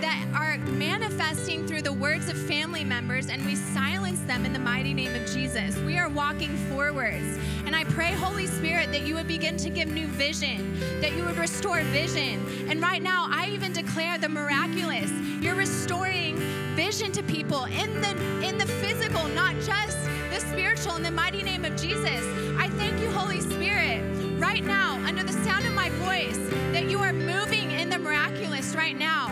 that 0.01 0.27
are 0.35 0.59
manifesting 0.73 1.67
through 1.67 1.83
the 1.83 1.93
words 1.93 2.29
of 2.29 2.37
family 2.37 2.85
members, 2.85 3.29
and 3.29 3.45
we 3.45 3.55
silence 3.55 4.21
them 4.21 4.45
in 4.45 4.53
the 4.53 4.59
mighty 4.59 4.95
name 4.95 5.15
of 5.15 5.27
Jesus. 5.31 5.77
We 5.79 5.99
are 5.99 6.09
walking 6.09 6.57
forwards. 6.69 7.39
And 7.67 7.75
I 7.75 7.85
pray, 7.85 8.13
Holy 8.13 8.47
Spirit, 8.47 8.93
that 8.93 9.03
you 9.03 9.15
would 9.15 9.29
begin 9.29 9.57
to 9.59 9.71
give 9.71 9.89
new 9.89 10.07
vision, 10.07 10.79
that 11.01 11.17
you 11.17 11.25
would 11.25 11.37
restore 11.37 11.81
vision. 11.83 12.45
And 12.69 12.81
right 12.81 13.03
now, 13.03 13.27
I 13.29 13.49
even 13.51 13.73
declare 13.73 14.19
the 14.19 14.29
miraculous. 14.29 15.11
You're 15.41 15.55
restoring 15.55 16.37
vision 16.75 17.13
to 17.13 17.23
people 17.23 17.65
in 17.65 18.01
the 18.01 18.11
in 18.47 18.57
the 18.57 18.67
physical, 18.67 19.27
not 19.29 19.55
just 19.57 19.99
the 20.31 20.41
spiritual, 20.41 20.97
in 20.97 21.03
the 21.03 21.11
mighty 21.11 21.43
name 21.43 21.65
of 21.65 21.77
Jesus. 21.77 22.25
I 22.57 22.69
thank 22.77 23.01
you, 23.01 23.11
Holy 23.11 23.41
Spirit, 23.41 24.03
right 24.39 24.65
now, 24.65 24.95
under 25.05 25.23
the 25.23 25.33
sound 25.33 25.67
of 25.67 25.73
my 25.75 25.91
voice, 25.91 26.39
that 26.73 26.89
you 26.89 27.01
are 27.01 27.13
moving 27.13 27.73
in 27.73 27.91
the 27.91 27.99
miraculous 27.99 28.75
right 28.75 28.97
now. 28.97 29.29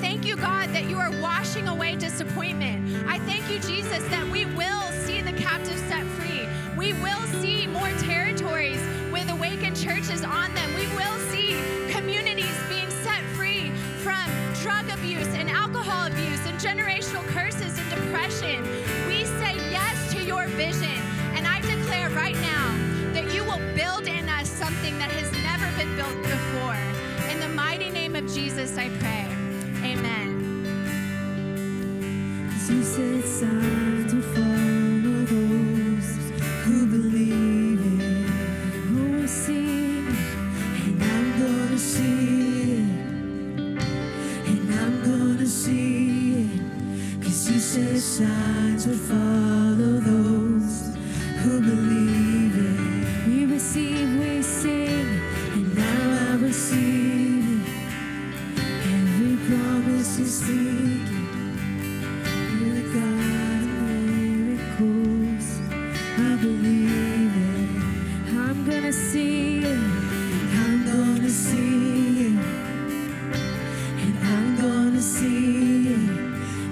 Thank 0.00 0.24
you, 0.24 0.36
God, 0.36 0.68
that 0.70 0.88
you 0.88 0.98
are 0.98 1.10
washing 1.20 1.66
away 1.66 1.96
disappointment. 1.96 2.57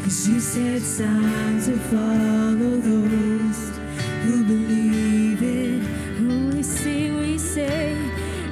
Cause 0.07 0.29
you 0.29 0.39
said 0.39 0.83
signs 0.83 1.67
will 1.67 1.79
follow 1.91 2.77
those 2.79 3.77
who 4.23 4.45
believe 4.45 5.43
it. 5.43 5.83
When 6.21 6.51
we 6.55 6.63
sing, 6.63 7.17
we 7.17 7.37
say, 7.37 7.97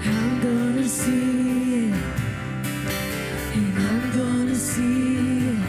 I'm 0.04 0.42
gonna 0.42 0.88
see 0.88 1.90
it. 1.90 1.94
And 3.54 3.78
I'm 3.78 4.02
gonna 4.18 4.56
see 4.56 5.46
it. 5.50 5.62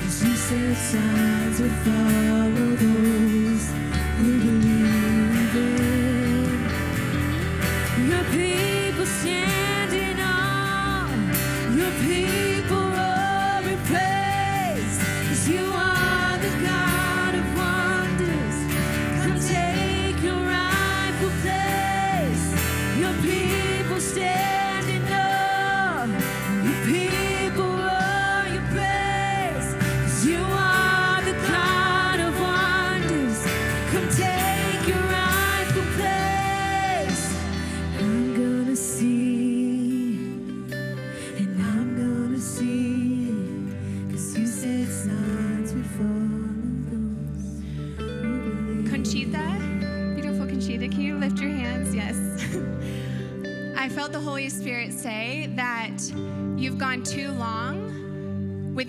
Cause 0.00 0.24
you 0.24 0.34
said 0.34 0.76
signs 0.76 1.60
will 1.60 1.70
follow 1.86 2.74
those 2.74 2.91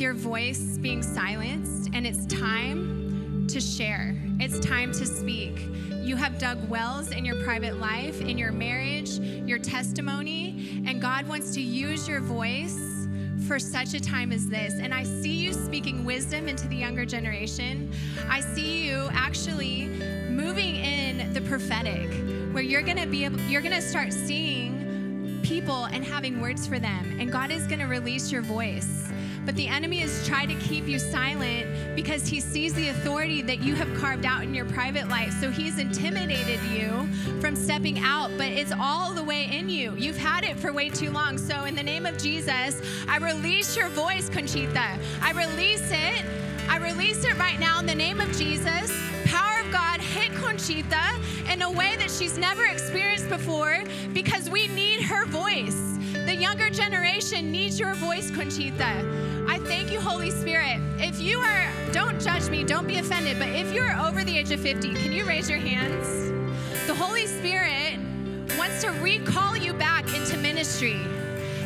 your 0.04 0.14
voice 0.14 0.78
being 0.80 1.02
silenced, 1.02 1.90
and 1.94 2.06
it's 2.06 2.26
time 2.26 3.48
to 3.48 3.62
share. 3.62 4.22
It's 4.38 4.60
time 4.60 4.92
to 4.92 5.06
speak. 5.06 5.70
You 6.02 6.18
have 6.18 6.38
dug 6.38 6.70
wells 6.70 7.12
in 7.12 7.24
your 7.24 7.42
private 7.46 7.80
life, 7.80 8.20
in 8.20 8.38
your 8.38 8.52
marriage, 8.52 9.12
your 9.12 9.60
testimony, 9.60 10.84
and 10.86 11.02
God 11.02 11.26
wants 11.30 11.54
to 11.54 11.62
use 11.62 12.06
your 12.06 12.20
voice 12.20 13.08
for 13.48 13.58
such 13.60 13.94
a 13.94 14.00
time 14.02 14.34
as 14.34 14.46
this. 14.50 14.74
And 14.74 14.94
I 14.94 15.06
see 15.06 15.32
you 15.32 15.54
speaking 15.54 16.04
wisdom 16.04 16.50
into 16.50 16.68
the 16.68 16.76
younger 16.76 17.06
generation. 17.06 17.90
I 18.28 18.42
see 18.42 18.86
you 18.86 19.08
actually 19.14 19.88
moving 20.30 20.76
in 20.76 21.32
the 21.32 21.40
prophetic, 21.40 22.12
where 22.54 22.62
you're 22.62 22.82
gonna 22.82 23.08
be 23.08 23.24
able, 23.24 23.40
you're 23.44 23.62
gonna 23.62 23.82
start 23.82 24.12
seeing 24.12 25.40
people 25.44 25.86
and 25.86 26.04
having 26.04 26.42
words 26.42 26.68
for 26.68 26.78
them. 26.78 27.22
And 27.22 27.32
God 27.32 27.52
is 27.52 27.66
gonna 27.68 27.88
release 27.88 28.34
your 28.34 28.42
voice. 28.42 29.00
But 29.46 29.56
the 29.56 29.68
enemy 29.68 29.98
has 30.00 30.26
tried 30.28 30.48
to 30.48 30.56
keep 30.56 30.88
you 30.88 31.00
silent 31.00 31.96
because 31.96 32.28
he 32.28 32.40
sees 32.40 32.74
the 32.74 32.90
authority 32.90 33.42
that 33.42 33.62
you 33.62 33.76
have 33.76 33.94
carved 33.96 34.26
out 34.26 34.44
in 34.44 34.54
your 34.54 34.66
private 34.66 35.10
life. 35.10 35.34
So 35.40 35.52
he's 35.52 35.80
intimidated 35.80 36.62
you 36.72 37.08
from 37.42 37.56
stepping 37.56 38.00
out, 38.00 38.32
but 38.38 38.48
it's 38.48 38.72
all 38.72 39.14
the 39.14 39.24
way 39.24 39.50
in 39.52 39.70
you. 39.70 39.96
You've 39.96 40.18
had 40.18 40.44
it 40.44 40.58
for 40.58 40.72
way 40.72 40.90
too 40.90 41.12
long. 41.12 41.38
So, 41.38 41.66
in 41.66 41.76
the 41.76 41.84
name 41.84 42.06
of 42.06 42.18
Jesus, 42.18 42.82
I 43.08 43.18
release 43.18 43.76
your 43.76 43.90
voice, 43.90 44.30
Conchita. 44.30 44.98
I 45.22 45.32
release 45.32 45.92
it. 45.92 46.26
I 46.70 46.78
release 46.78 47.26
it 47.26 47.38
right 47.38 47.60
now 47.60 47.80
in 47.80 47.86
the 47.86 47.96
name 47.96 48.22
of 48.22 48.32
Jesus. 48.38 48.92
Power 49.26 49.60
of 49.62 49.72
God 49.72 50.00
hit 50.00 50.34
Conchita 50.36 51.20
in 51.52 51.62
a 51.62 51.70
way 51.70 51.96
that 51.98 52.10
she's 52.10 52.38
never 52.38 52.66
experienced 52.66 53.30
before 53.30 53.84
because 54.14 54.50
we 54.50 54.68
need 54.70 55.02
her 55.02 55.26
voice. 55.26 55.94
The 56.26 56.36
younger 56.36 56.70
generation 56.70 57.52
needs 57.52 57.78
your 57.78 57.94
voice, 57.96 58.32
Conchita. 58.32 59.46
I 59.46 59.60
thank 59.66 59.92
you, 59.92 60.00
Holy 60.00 60.32
Spirit. 60.32 60.80
If 60.98 61.20
you 61.20 61.40
are, 61.40 61.70
don't 61.92 62.20
judge 62.22 62.50
me, 62.50 62.64
don't 62.64 62.88
be 62.88 62.98
offended, 62.98 63.38
but 63.40 63.50
if 63.50 63.74
you 63.74 63.82
are 63.82 64.08
over 64.08 64.24
the 64.24 64.38
age 64.38 64.50
of 64.52 64.62
50, 64.62 64.94
can 64.94 65.12
you 65.12 65.26
raise 65.26 65.50
your 65.50 65.60
hands? 65.60 66.32
The 66.88 66.96
Holy 66.96 67.28
Spirit 67.28 68.00
wants 68.58 68.82
to 68.84 68.92
recall 69.02 69.58
you 69.58 69.74
back 69.74 70.16
into 70.16 70.38
ministry. 70.38 70.98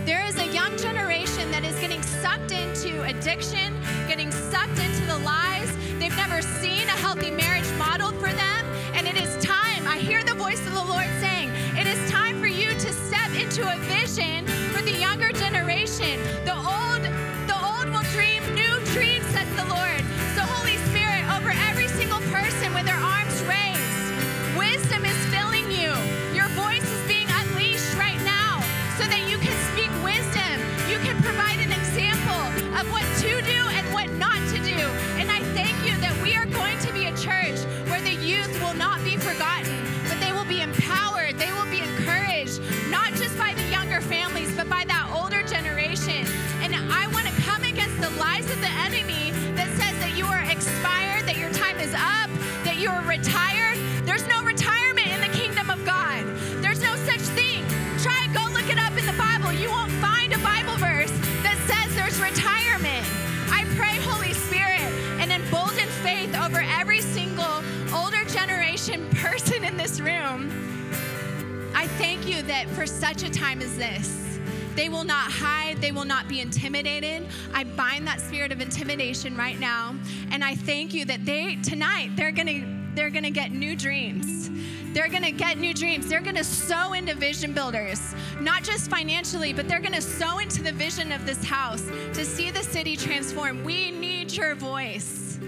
There 0.06 0.26
is 0.26 0.40
a 0.40 0.48
young 0.48 0.76
generation 0.78 1.52
that 1.52 1.64
is 1.64 1.80
getting 1.80 2.02
sucked 2.02 2.52
into 2.52 3.04
addiction, 3.04 3.80
getting 4.08 4.32
sucked 4.32 4.80
into 4.80 5.06
the 5.06 5.20
lies. 5.20 5.70
They've 6.00 6.18
never 6.18 6.42
seen 6.42 6.88
a 6.88 6.98
healthy 6.98 7.30
marriage 7.30 7.70
modeled 7.78 8.16
for 8.16 8.34
them. 8.34 8.66
And 8.96 9.06
it 9.06 9.22
is 9.22 9.38
time, 9.46 9.86
I 9.88 10.00
hear 10.00 10.24
the 10.24 10.34
voice 10.34 10.66
of 10.66 10.74
the 10.74 10.84
Lord 10.84 11.06
saying, 11.20 11.52
it 11.78 11.86
is 11.86 12.10
time 12.10 12.40
for 12.40 12.48
you 12.48 12.72
to 12.72 12.94
step 12.94 13.36
into 13.40 13.62
a 13.72 13.78
vision 13.82 14.47
generation. 15.98 16.47
For 72.78 72.86
such 72.86 73.24
a 73.24 73.30
time 73.32 73.60
as 73.60 73.76
this, 73.76 74.38
they 74.76 74.88
will 74.88 75.04
not 75.04 75.32
hide, 75.32 75.82
they 75.82 75.92
will 75.92 76.06
not 76.06 76.28
be 76.28 76.42
intimidated. 76.42 77.26
I 77.52 77.64
bind 77.64 78.06
that 78.06 78.22
spirit 78.22 78.52
of 78.52 78.62
intimidation 78.62 79.36
right 79.36 79.60
now, 79.60 79.96
and 80.30 80.44
I 80.44 80.54
thank 80.54 80.94
you 80.94 81.04
that 81.06 81.26
they 81.26 81.56
tonight 81.64 82.12
they're 82.16 82.32
going 82.32 82.46
to 82.46 82.78
they're 82.94 83.10
to 83.24 83.32
get 83.32 83.52
new 83.52 83.76
dreams. 83.76 84.52
They're 84.94 85.08
to 85.24 85.32
get 85.32 85.58
new 85.58 85.74
dreams. 85.74 86.08
They're 86.08 86.22
to 86.36 86.44
sow 86.44 86.94
into 86.94 87.16
vision 87.16 87.52
builders, 87.52 88.14
not 88.42 88.64
just 88.64 88.92
financially, 88.92 89.54
but 89.54 89.68
they're 89.68 89.80
to 89.94 90.02
sow 90.02 90.38
into 90.38 90.62
the 90.62 90.72
vision 90.72 91.12
of 91.12 91.26
this 91.26 91.44
house 91.44 91.82
to 92.14 92.24
see 92.24 92.52
the 92.52 92.62
city 92.62 92.96
transform. 92.96 93.64
We 93.64 93.90
need 93.90 94.32
your 94.34 94.54
voice. 94.54 95.40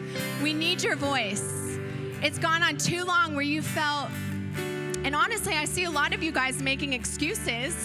We 0.42 0.54
need 0.54 0.82
your 0.82 0.96
voice. 0.96 1.78
It's 2.24 2.40
gone 2.40 2.64
on 2.64 2.78
too 2.78 3.04
long 3.04 3.36
where 3.36 3.46
you 3.46 3.62
felt 3.62 4.10
and 5.04 5.16
honestly, 5.16 5.54
I 5.54 5.66
see 5.66 5.86
a 5.86 5.90
lot 5.90 6.14
of 6.14 6.22
you 6.22 6.32
guys 6.32 6.62
making 6.62 6.94
excuses. 6.94 7.76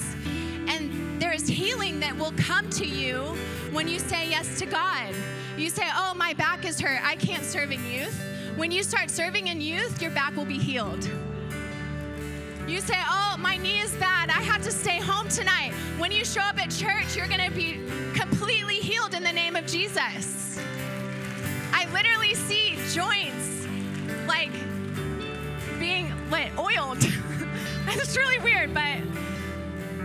And 0.68 1.20
there 1.20 1.32
is 1.32 1.46
healing 1.46 2.00
that 2.00 2.16
will 2.16 2.32
come 2.36 2.68
to 2.70 2.86
you 2.86 3.20
when 3.72 3.88
you 3.88 3.98
say 3.98 4.28
yes 4.28 4.58
to 4.58 4.66
God. 4.66 5.14
You 5.56 5.70
say, 5.70 5.88
Oh, 5.94 6.14
my 6.14 6.32
back 6.34 6.64
is 6.64 6.80
hurt. 6.80 7.00
I 7.04 7.16
can't 7.16 7.44
serve 7.44 7.70
in 7.70 7.84
youth. 7.84 8.20
When 8.56 8.70
you 8.70 8.82
start 8.82 9.10
serving 9.10 9.48
in 9.48 9.60
youth, 9.60 10.00
your 10.02 10.10
back 10.10 10.36
will 10.36 10.44
be 10.44 10.58
healed. 10.58 11.08
You 12.66 12.80
say, 12.80 12.98
Oh, 13.08 13.36
my 13.38 13.56
knee 13.56 13.80
is 13.80 13.92
bad. 13.96 14.30
I 14.30 14.42
have 14.42 14.62
to 14.62 14.72
stay 14.72 14.98
home 15.00 15.28
tonight. 15.28 15.72
When 15.98 16.10
you 16.10 16.24
show 16.24 16.40
up 16.40 16.60
at 16.60 16.70
church, 16.70 17.16
you're 17.16 17.28
going 17.28 17.44
to 17.44 17.50
be 17.50 17.80
completely 18.18 18.76
healed 18.76 19.14
in 19.14 19.22
the 19.22 19.32
name 19.32 19.54
of 19.54 19.66
Jesus. 19.66 20.58
I 21.72 21.86
literally 21.92 22.34
see 22.34 22.76
joints 22.92 23.66
like 24.26 24.50
being 25.78 26.13
oiled. 26.58 26.98
It's 27.86 28.16
really 28.16 28.38
weird, 28.40 28.74
but 28.74 28.98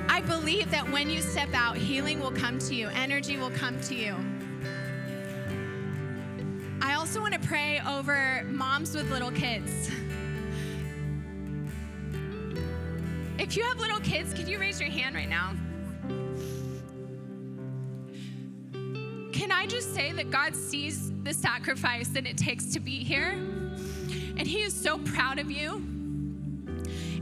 I 0.08 0.22
believe 0.22 0.70
that 0.72 0.90
when 0.92 1.10
you 1.10 1.22
step 1.22 1.50
out, 1.54 1.78
healing 1.78 2.20
will 2.20 2.32
come 2.32 2.60
to 2.60 2.76
you, 2.76 2.88
energy 2.90 3.38
will 3.38 3.52
come 3.52 3.80
to 3.82 3.96
you. 3.96 4.16
I 6.82 6.94
also 6.96 7.20
want 7.20 7.34
to 7.34 7.40
pray 7.40 7.82
over 7.88 8.44
moms 8.48 8.96
with 8.96 9.10
little 9.12 9.32
kids. 9.32 9.90
If 13.38 13.58
you 13.58 13.64
have 13.64 13.80
little 13.80 14.00
kids, 14.00 14.34
could 14.34 14.48
you 14.48 14.60
raise 14.60 14.80
your 14.80 14.90
hand 14.90 15.16
right 15.16 15.30
now? 15.30 15.54
Can 19.32 19.52
I 19.52 19.66
just 19.68 19.96
say 19.96 20.12
that 20.12 20.30
God 20.30 20.56
sees 20.56 21.12
the 21.24 21.34
sacrifice 21.34 22.10
that 22.10 22.28
it 22.28 22.38
takes 22.38 22.66
to 22.74 22.80
be 22.80 23.04
here? 23.04 23.32
And 24.38 24.48
He 24.48 24.62
is 24.62 24.74
so 24.74 25.00
proud 25.00 25.40
of 25.40 25.50
you. 25.50 25.99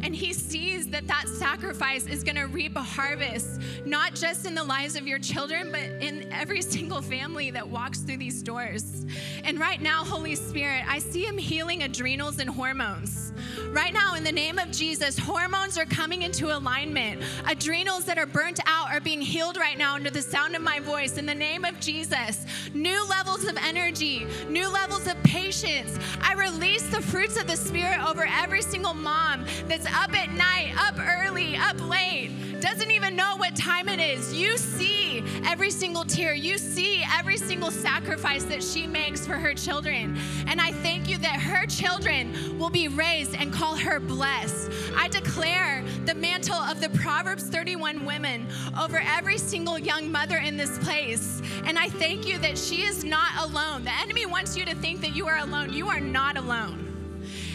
And 0.08 0.16
he 0.16 0.32
sees 0.32 0.88
that 0.91 1.05
that 1.08 1.28
sacrifice 1.28 2.08
is 2.08 2.24
going 2.24 2.38
to 2.38 2.45
reap 2.45 2.78
a 2.78 2.82
harvest, 2.82 3.60
not 3.86 4.16
just 4.16 4.45
in 4.45 4.55
the 4.55 4.64
lives 4.64 4.95
of 4.95 5.05
your 5.05 5.20
children, 5.20 5.70
but 5.70 5.82
in 5.82 6.32
every 6.32 6.62
single 6.78 7.01
family 7.01 7.51
that 7.51 7.68
walks 7.68 7.99
through 7.99 8.16
these 8.16 8.41
doors. 8.41 9.05
And 9.43 9.60
right 9.60 9.82
now, 9.82 10.05
Holy 10.05 10.36
Spirit, 10.36 10.86
I 10.88 10.99
see 10.99 11.26
him 11.26 11.38
healing 11.38 11.84
adrenals 11.84 12.39
and 12.39 12.49
hormones. 12.49 13.34
Right 13.72 13.93
now, 13.93 14.16
in 14.16 14.24
the 14.24 14.32
name 14.32 14.60
of 14.60 14.72
Jesus, 14.72 15.20
hormones 15.20 15.78
are 15.78 15.86
coming 15.86 16.22
into 16.22 16.55
alignment. 16.55 17.22
Adrenals 17.45 18.05
that 18.05 18.18
are 18.18 18.26
burnt 18.26 18.62
out 18.66 18.77
are 18.92 19.00
being 19.00 19.22
healed 19.22 19.58
right 19.58 19.78
now 19.78 19.96
under 19.96 20.10
the 20.10 20.22
sound 20.22 20.56
of 20.56 20.62
my 20.62 20.80
voice. 20.80 21.18
In 21.18 21.26
the 21.26 21.36
name 21.36 21.66
of 21.66 21.80
Jesus, 21.80 22.46
new 22.74 23.08
levels 23.08 23.46
of 23.46 23.58
energy, 23.58 24.28
new 24.50 24.68
levels 24.72 25.08
of 25.08 25.22
patience. 25.24 26.00
I 26.22 26.34
release 26.34 26.88
the 26.90 27.02
fruits 27.02 27.40
of 27.40 27.48
the 27.48 27.58
Spirit 27.58 28.00
over 28.06 28.28
every 28.30 28.62
single 28.62 28.94
mom 28.94 29.46
that's 29.68 29.86
up 29.88 30.14
at 30.14 30.32
night, 30.32 30.74
up 30.78 30.96
early, 31.00 31.56
up 31.56 31.80
late, 31.88 32.32
doesn't 32.62 32.92
even 32.92 33.16
know 33.16 33.36
what 33.38 33.56
time 33.56 33.88
it 33.88 34.00
is. 34.00 34.34
You 34.34 34.58
see 34.58 35.24
every 35.48 35.72
single 35.72 36.04
tear, 36.04 36.34
you 36.34 36.58
see 36.58 37.04
every 37.18 37.38
single 37.38 37.72
sacrifice 37.72 38.43
that 38.43 38.62
she 38.62 38.86
makes 38.86 39.26
for 39.26 39.34
her 39.34 39.54
children. 39.54 40.18
And 40.48 40.60
I 40.60 40.72
thank 40.72 41.10
you 41.10 41.18
that 41.20 41.39
her 41.39 41.66
children 41.66 42.60
will 42.60 42.70
be 42.70 42.89
raised 42.89 43.34
and 43.36 43.52
call 43.52 43.76
her 43.78 44.00
blessed. 44.00 44.70
I 44.95 45.08
declare 45.08 45.84
the 46.06 46.14
mantle 46.14 46.56
of 46.56 46.82
the 46.82 46.89
Proverbs 46.89 47.43
31 47.43 48.06
women 48.06 48.48
over 48.80 49.02
every 49.06 49.38
single 49.38 49.80
young 49.80 50.12
mother 50.12 50.38
in 50.38 50.58
this 50.58 50.78
place. 50.80 51.41
And 51.66 51.80
I 51.80 51.89
thank 51.89 52.28
you 52.28 52.38
that 52.39 52.58
she 52.58 52.84
is 52.84 53.04
not 53.04 53.50
alone. 53.50 53.86
The 53.86 53.98
enemy 54.02 54.26
wants 54.26 54.58
you 54.58 54.66
to 54.66 54.76
think 54.76 55.02
that 55.02 55.16
you 55.16 55.28
are 55.28 55.38
alone. 55.39 55.72
You 55.72 55.88
are 55.88 56.02
not 56.02 56.38
alone. 56.38 56.84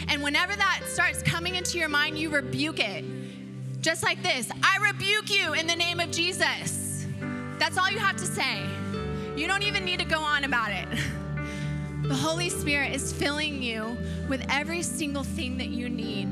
And 0.08 0.22
whenever 0.22 0.56
that 0.56 0.82
starts 0.86 1.22
coming 1.22 1.56
into 1.56 1.78
your 1.78 1.88
mind, 1.88 2.18
you 2.18 2.30
rebuke 2.30 2.80
it. 2.80 3.04
Just 3.80 4.02
like 4.02 4.22
this 4.22 4.48
I 4.62 4.78
rebuke 4.80 5.30
you 5.30 5.54
in 5.54 5.66
the 5.66 5.76
name 5.76 6.00
of 6.00 6.10
Jesus. 6.10 6.81
That's 7.62 7.78
all 7.78 7.88
you 7.88 8.00
have 8.00 8.16
to 8.16 8.26
say. 8.26 8.60
You 9.36 9.46
don't 9.46 9.62
even 9.62 9.84
need 9.84 10.00
to 10.00 10.04
go 10.04 10.18
on 10.18 10.42
about 10.42 10.72
it. 10.72 10.88
The 12.02 12.16
Holy 12.16 12.48
Spirit 12.48 12.92
is 12.92 13.12
filling 13.12 13.62
you 13.62 13.96
with 14.28 14.44
every 14.50 14.82
single 14.82 15.22
thing 15.22 15.56
that 15.58 15.68
you 15.68 15.88
need. 15.88 16.28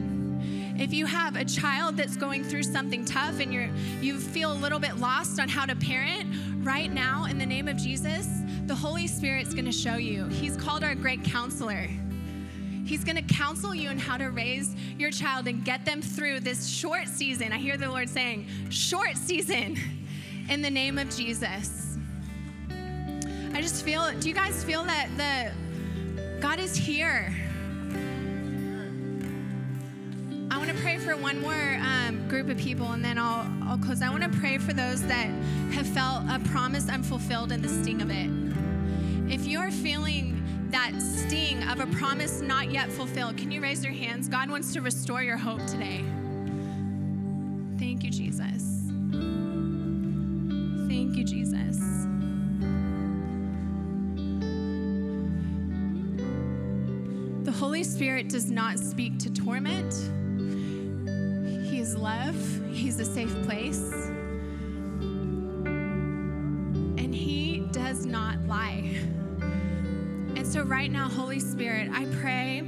If 0.81 0.93
you 0.93 1.07
have 1.07 1.37
a 1.37 1.45
child 1.45 1.97
that's 1.97 2.17
going 2.17 2.43
through 2.43 2.65
something 2.65 3.05
tough 3.05 3.39
and 3.39 3.55
you're 3.55 3.71
you 4.01 4.19
feel 4.19 4.53
a 4.53 4.59
little 4.59 4.81
bit 4.81 4.97
lost 4.97 5.39
on 5.39 5.49
how 5.49 5.67
to 5.67 5.77
parent, 5.77 6.35
right 6.65 6.93
now 6.93 7.27
in 7.27 7.39
the 7.39 7.47
name 7.47 7.69
of 7.69 7.77
Jesus, 7.77 8.27
the 8.67 8.75
Holy 8.75 9.07
Spirit's 9.07 9.55
going 9.55 9.67
to 9.67 9.73
show 9.73 9.95
you. 9.95 10.25
He's 10.27 10.57
called 10.57 10.83
our 10.83 10.97
great 10.97 11.23
counselor. 11.23 11.89
He's 12.85 13.05
going 13.05 13.25
to 13.25 13.35
counsel 13.35 13.73
you 13.73 13.89
on 13.91 13.99
how 13.99 14.17
to 14.17 14.31
raise 14.31 14.75
your 14.99 15.13
child 15.13 15.47
and 15.47 15.65
get 15.65 15.85
them 15.85 16.03
through 16.03 16.41
this 16.41 16.69
short 16.69 17.07
season. 17.07 17.53
I 17.53 17.59
hear 17.59 17.77
the 17.77 17.89
Lord 17.89 18.09
saying, 18.09 18.49
short 18.71 19.17
season, 19.17 19.77
in 20.51 20.63
the 20.63 20.71
name 20.71 20.99
of 20.99 21.09
Jesus. 21.17 21.97
I 23.55 23.63
just 23.63 23.85
feel, 23.85 24.11
do 24.19 24.29
you 24.29 24.35
guys 24.35 24.65
feel 24.65 24.83
that 24.83 25.09
the 25.17 26.41
God 26.41 26.59
is 26.59 26.77
here? 26.77 27.33
I 30.51 30.59
want 30.59 30.69
to 30.69 30.77
pray 30.83 30.99
for 30.99 31.17
one 31.17 31.41
more 31.41 31.79
um, 31.81 32.27
group 32.29 32.49
of 32.49 32.59
people 32.59 32.91
and 32.91 33.05
then 33.05 33.17
I'll, 33.17 33.47
I'll 33.63 33.79
close. 33.79 34.03
I 34.03 34.11
want 34.11 34.25
to 34.25 34.39
pray 34.41 34.59
for 34.59 34.73
those 34.73 35.03
that 35.07 35.27
have 35.73 35.87
felt 35.87 36.25
a 36.29 36.41
promise 36.51 36.89
unfulfilled 36.89 37.53
and 37.53 37.63
the 37.63 37.69
sting 37.69 38.03
of 38.03 38.11
it. 38.11 39.33
If 39.33 39.47
you're 39.47 39.71
feeling 39.71 40.43
that 40.71 41.01
sting 41.01 41.63
of 41.69 41.79
a 41.79 41.87
promise 41.99 42.41
not 42.41 42.73
yet 42.73 42.91
fulfilled, 42.91 43.37
can 43.37 43.53
you 43.53 43.61
raise 43.61 43.85
your 43.85 43.95
hands? 43.95 44.29
God 44.29 44.51
wants 44.51 44.73
to 44.73 44.81
restore 44.81 45.23
your 45.23 45.37
hope 45.37 45.65
today. 45.67 46.05
Thank 47.79 48.03
you, 48.03 48.11
Jesus. 48.11 48.70
You, 51.21 51.27
Jesus. 51.27 51.77
The 57.45 57.53
Holy 57.53 57.85
Spirit 57.85 58.31
does 58.31 58.51
not 58.51 58.79
speak 58.79 59.19
to 59.19 59.31
torment. 59.31 59.93
He 61.69 61.79
is 61.79 61.95
love. 61.95 62.35
He's 62.71 62.99
a 63.01 63.05
safe 63.05 63.35
place. 63.43 63.93
And 66.97 67.15
He 67.15 67.67
does 67.71 68.07
not 68.07 68.41
lie. 68.47 68.97
And 70.37 70.47
so, 70.47 70.63
right 70.63 70.91
now, 70.91 71.11
Holy 71.11 71.41
Spirit, 71.41 71.91
I 71.93 72.07
pray 72.23 72.63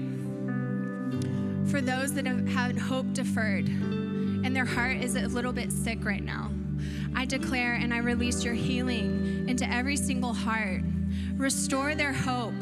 for 1.70 1.80
those 1.80 2.12
that 2.12 2.26
have 2.26 2.46
had 2.48 2.76
hope 2.76 3.14
deferred 3.14 3.68
and 3.68 4.54
their 4.54 4.66
heart 4.66 4.98
is 4.98 5.16
a 5.16 5.26
little 5.28 5.54
bit 5.54 5.72
sick 5.72 6.04
right 6.04 6.22
now. 6.22 6.50
I 7.14 7.24
declare 7.24 7.74
and 7.74 7.92
I 7.92 7.98
release 7.98 8.44
your 8.44 8.54
healing 8.54 9.46
into 9.48 9.68
every 9.70 9.96
single 9.96 10.32
heart. 10.32 10.82
Restore 11.36 11.94
their 11.94 12.12
hope, 12.12 12.54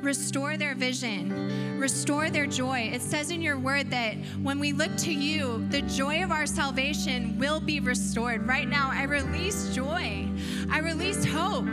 restore 0.00 0.56
their 0.56 0.74
vision, 0.74 1.78
restore 1.78 2.30
their 2.30 2.46
joy. 2.46 2.90
It 2.92 3.02
says 3.02 3.30
in 3.30 3.40
your 3.40 3.58
word 3.58 3.90
that 3.90 4.14
when 4.42 4.58
we 4.58 4.72
look 4.72 4.94
to 4.98 5.12
you, 5.12 5.66
the 5.70 5.82
joy 5.82 6.22
of 6.22 6.30
our 6.30 6.46
salvation 6.46 7.38
will 7.38 7.60
be 7.60 7.80
restored. 7.80 8.46
Right 8.46 8.68
now, 8.68 8.90
I 8.92 9.04
release 9.04 9.74
joy, 9.74 10.28
I 10.70 10.78
release 10.80 11.24
hope. 11.24 11.66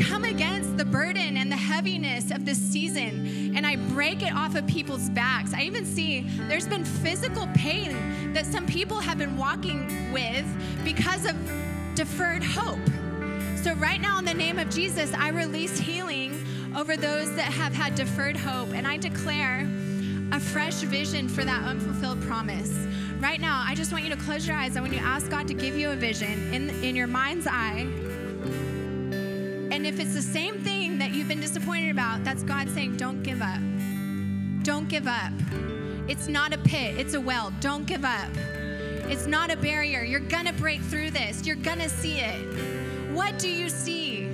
Come 0.00 0.24
against 0.24 0.76
the 0.76 0.84
burden 0.84 1.36
and 1.36 1.50
the 1.50 1.56
heaviness 1.56 2.30
of 2.30 2.44
this 2.44 2.58
season 2.58 3.54
and 3.56 3.66
I 3.66 3.76
break 3.76 4.22
it 4.22 4.32
off 4.32 4.54
of 4.54 4.66
people's 4.66 5.10
backs. 5.10 5.52
I 5.52 5.62
even 5.62 5.84
see 5.84 6.20
there's 6.48 6.68
been 6.68 6.84
physical 6.84 7.48
pain 7.54 8.32
that 8.32 8.46
some 8.46 8.66
people 8.66 9.00
have 9.00 9.18
been 9.18 9.36
walking 9.36 10.12
with 10.12 10.46
because 10.84 11.24
of 11.26 11.34
deferred 11.96 12.44
hope. 12.44 12.78
So, 13.62 13.74
right 13.74 14.00
now, 14.00 14.20
in 14.20 14.24
the 14.24 14.34
name 14.34 14.60
of 14.60 14.70
Jesus, 14.70 15.12
I 15.14 15.30
release 15.30 15.76
healing 15.76 16.46
over 16.76 16.96
those 16.96 17.34
that 17.34 17.52
have 17.52 17.74
had 17.74 17.96
deferred 17.96 18.36
hope 18.36 18.68
and 18.68 18.86
I 18.86 18.96
declare 18.96 19.68
a 20.30 20.38
fresh 20.38 20.82
vision 20.82 21.28
for 21.28 21.44
that 21.44 21.64
unfulfilled 21.64 22.22
promise. 22.22 22.72
Right 23.18 23.40
now, 23.40 23.64
I 23.66 23.74
just 23.74 23.90
want 23.90 24.04
you 24.04 24.10
to 24.10 24.20
close 24.22 24.46
your 24.46 24.56
eyes. 24.56 24.76
I 24.76 24.80
want 24.80 24.92
you 24.92 25.00
to 25.00 25.04
ask 25.04 25.28
God 25.28 25.48
to 25.48 25.54
give 25.54 25.76
you 25.76 25.90
a 25.90 25.96
vision 25.96 26.54
in, 26.54 26.70
in 26.84 26.94
your 26.94 27.08
mind's 27.08 27.48
eye. 27.48 27.88
And 29.70 29.86
if 29.86 30.00
it's 30.00 30.14
the 30.14 30.22
same 30.22 30.60
thing 30.60 30.98
that 30.98 31.12
you've 31.12 31.28
been 31.28 31.40
disappointed 31.40 31.90
about, 31.90 32.24
that's 32.24 32.42
God 32.42 32.70
saying, 32.70 32.96
don't 32.96 33.22
give 33.22 33.42
up. 33.42 33.60
Don't 34.62 34.88
give 34.88 35.06
up. 35.06 35.32
It's 36.08 36.26
not 36.26 36.54
a 36.54 36.58
pit, 36.58 36.98
it's 36.98 37.12
a 37.12 37.20
well. 37.20 37.52
Don't 37.60 37.86
give 37.86 38.04
up. 38.04 38.30
It's 39.10 39.26
not 39.26 39.50
a 39.50 39.56
barrier. 39.56 40.02
You're 40.02 40.20
gonna 40.20 40.54
break 40.54 40.80
through 40.80 41.10
this, 41.10 41.46
you're 41.46 41.56
gonna 41.56 41.88
see 41.88 42.20
it. 42.20 43.12
What 43.12 43.38
do 43.38 43.48
you 43.48 43.68
see? 43.68 44.28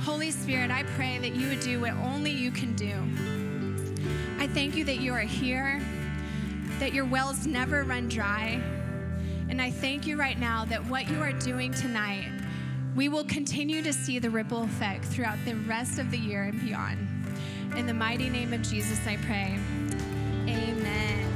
Holy 0.00 0.32
Spirit, 0.32 0.72
I 0.72 0.82
pray 0.82 1.18
that 1.18 1.34
you 1.36 1.48
would 1.48 1.60
do 1.60 1.80
what 1.80 1.92
only 1.94 2.32
you 2.32 2.50
can 2.50 2.74
do. 2.74 2.94
I 4.38 4.48
thank 4.48 4.74
you 4.74 4.84
that 4.86 5.00
you 5.00 5.12
are 5.12 5.20
here, 5.20 5.80
that 6.80 6.92
your 6.92 7.04
wells 7.04 7.46
never 7.46 7.84
run 7.84 8.08
dry. 8.08 8.60
And 9.48 9.62
I 9.62 9.70
thank 9.70 10.06
you 10.06 10.16
right 10.16 10.38
now 10.38 10.64
that 10.64 10.84
what 10.86 11.08
you 11.08 11.20
are 11.22 11.32
doing 11.32 11.72
tonight 11.72 12.39
we 12.96 13.08
will 13.08 13.24
continue 13.24 13.82
to 13.82 13.92
see 13.92 14.18
the 14.18 14.30
ripple 14.30 14.64
effect 14.64 15.04
throughout 15.04 15.38
the 15.44 15.54
rest 15.54 15.98
of 15.98 16.10
the 16.10 16.18
year 16.18 16.44
and 16.44 16.60
beyond. 16.60 17.06
In 17.76 17.86
the 17.86 17.94
mighty 17.94 18.28
name 18.28 18.52
of 18.52 18.62
Jesus, 18.62 18.98
I 19.06 19.16
pray. 19.18 19.58
Amen. 20.48 21.34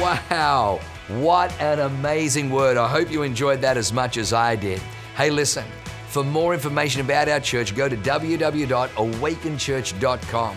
Wow, 0.00 0.80
what 1.08 1.52
an 1.60 1.80
amazing 1.80 2.50
word. 2.50 2.76
I 2.76 2.88
hope 2.88 3.10
you 3.10 3.22
enjoyed 3.22 3.60
that 3.62 3.76
as 3.76 3.92
much 3.92 4.16
as 4.18 4.32
I 4.32 4.56
did. 4.56 4.80
Hey, 5.16 5.30
listen, 5.30 5.64
for 6.08 6.22
more 6.22 6.52
information 6.52 7.00
about 7.00 7.28
our 7.28 7.40
church, 7.40 7.74
go 7.74 7.88
to 7.88 7.96
www.awakenchurch.com 7.96 10.56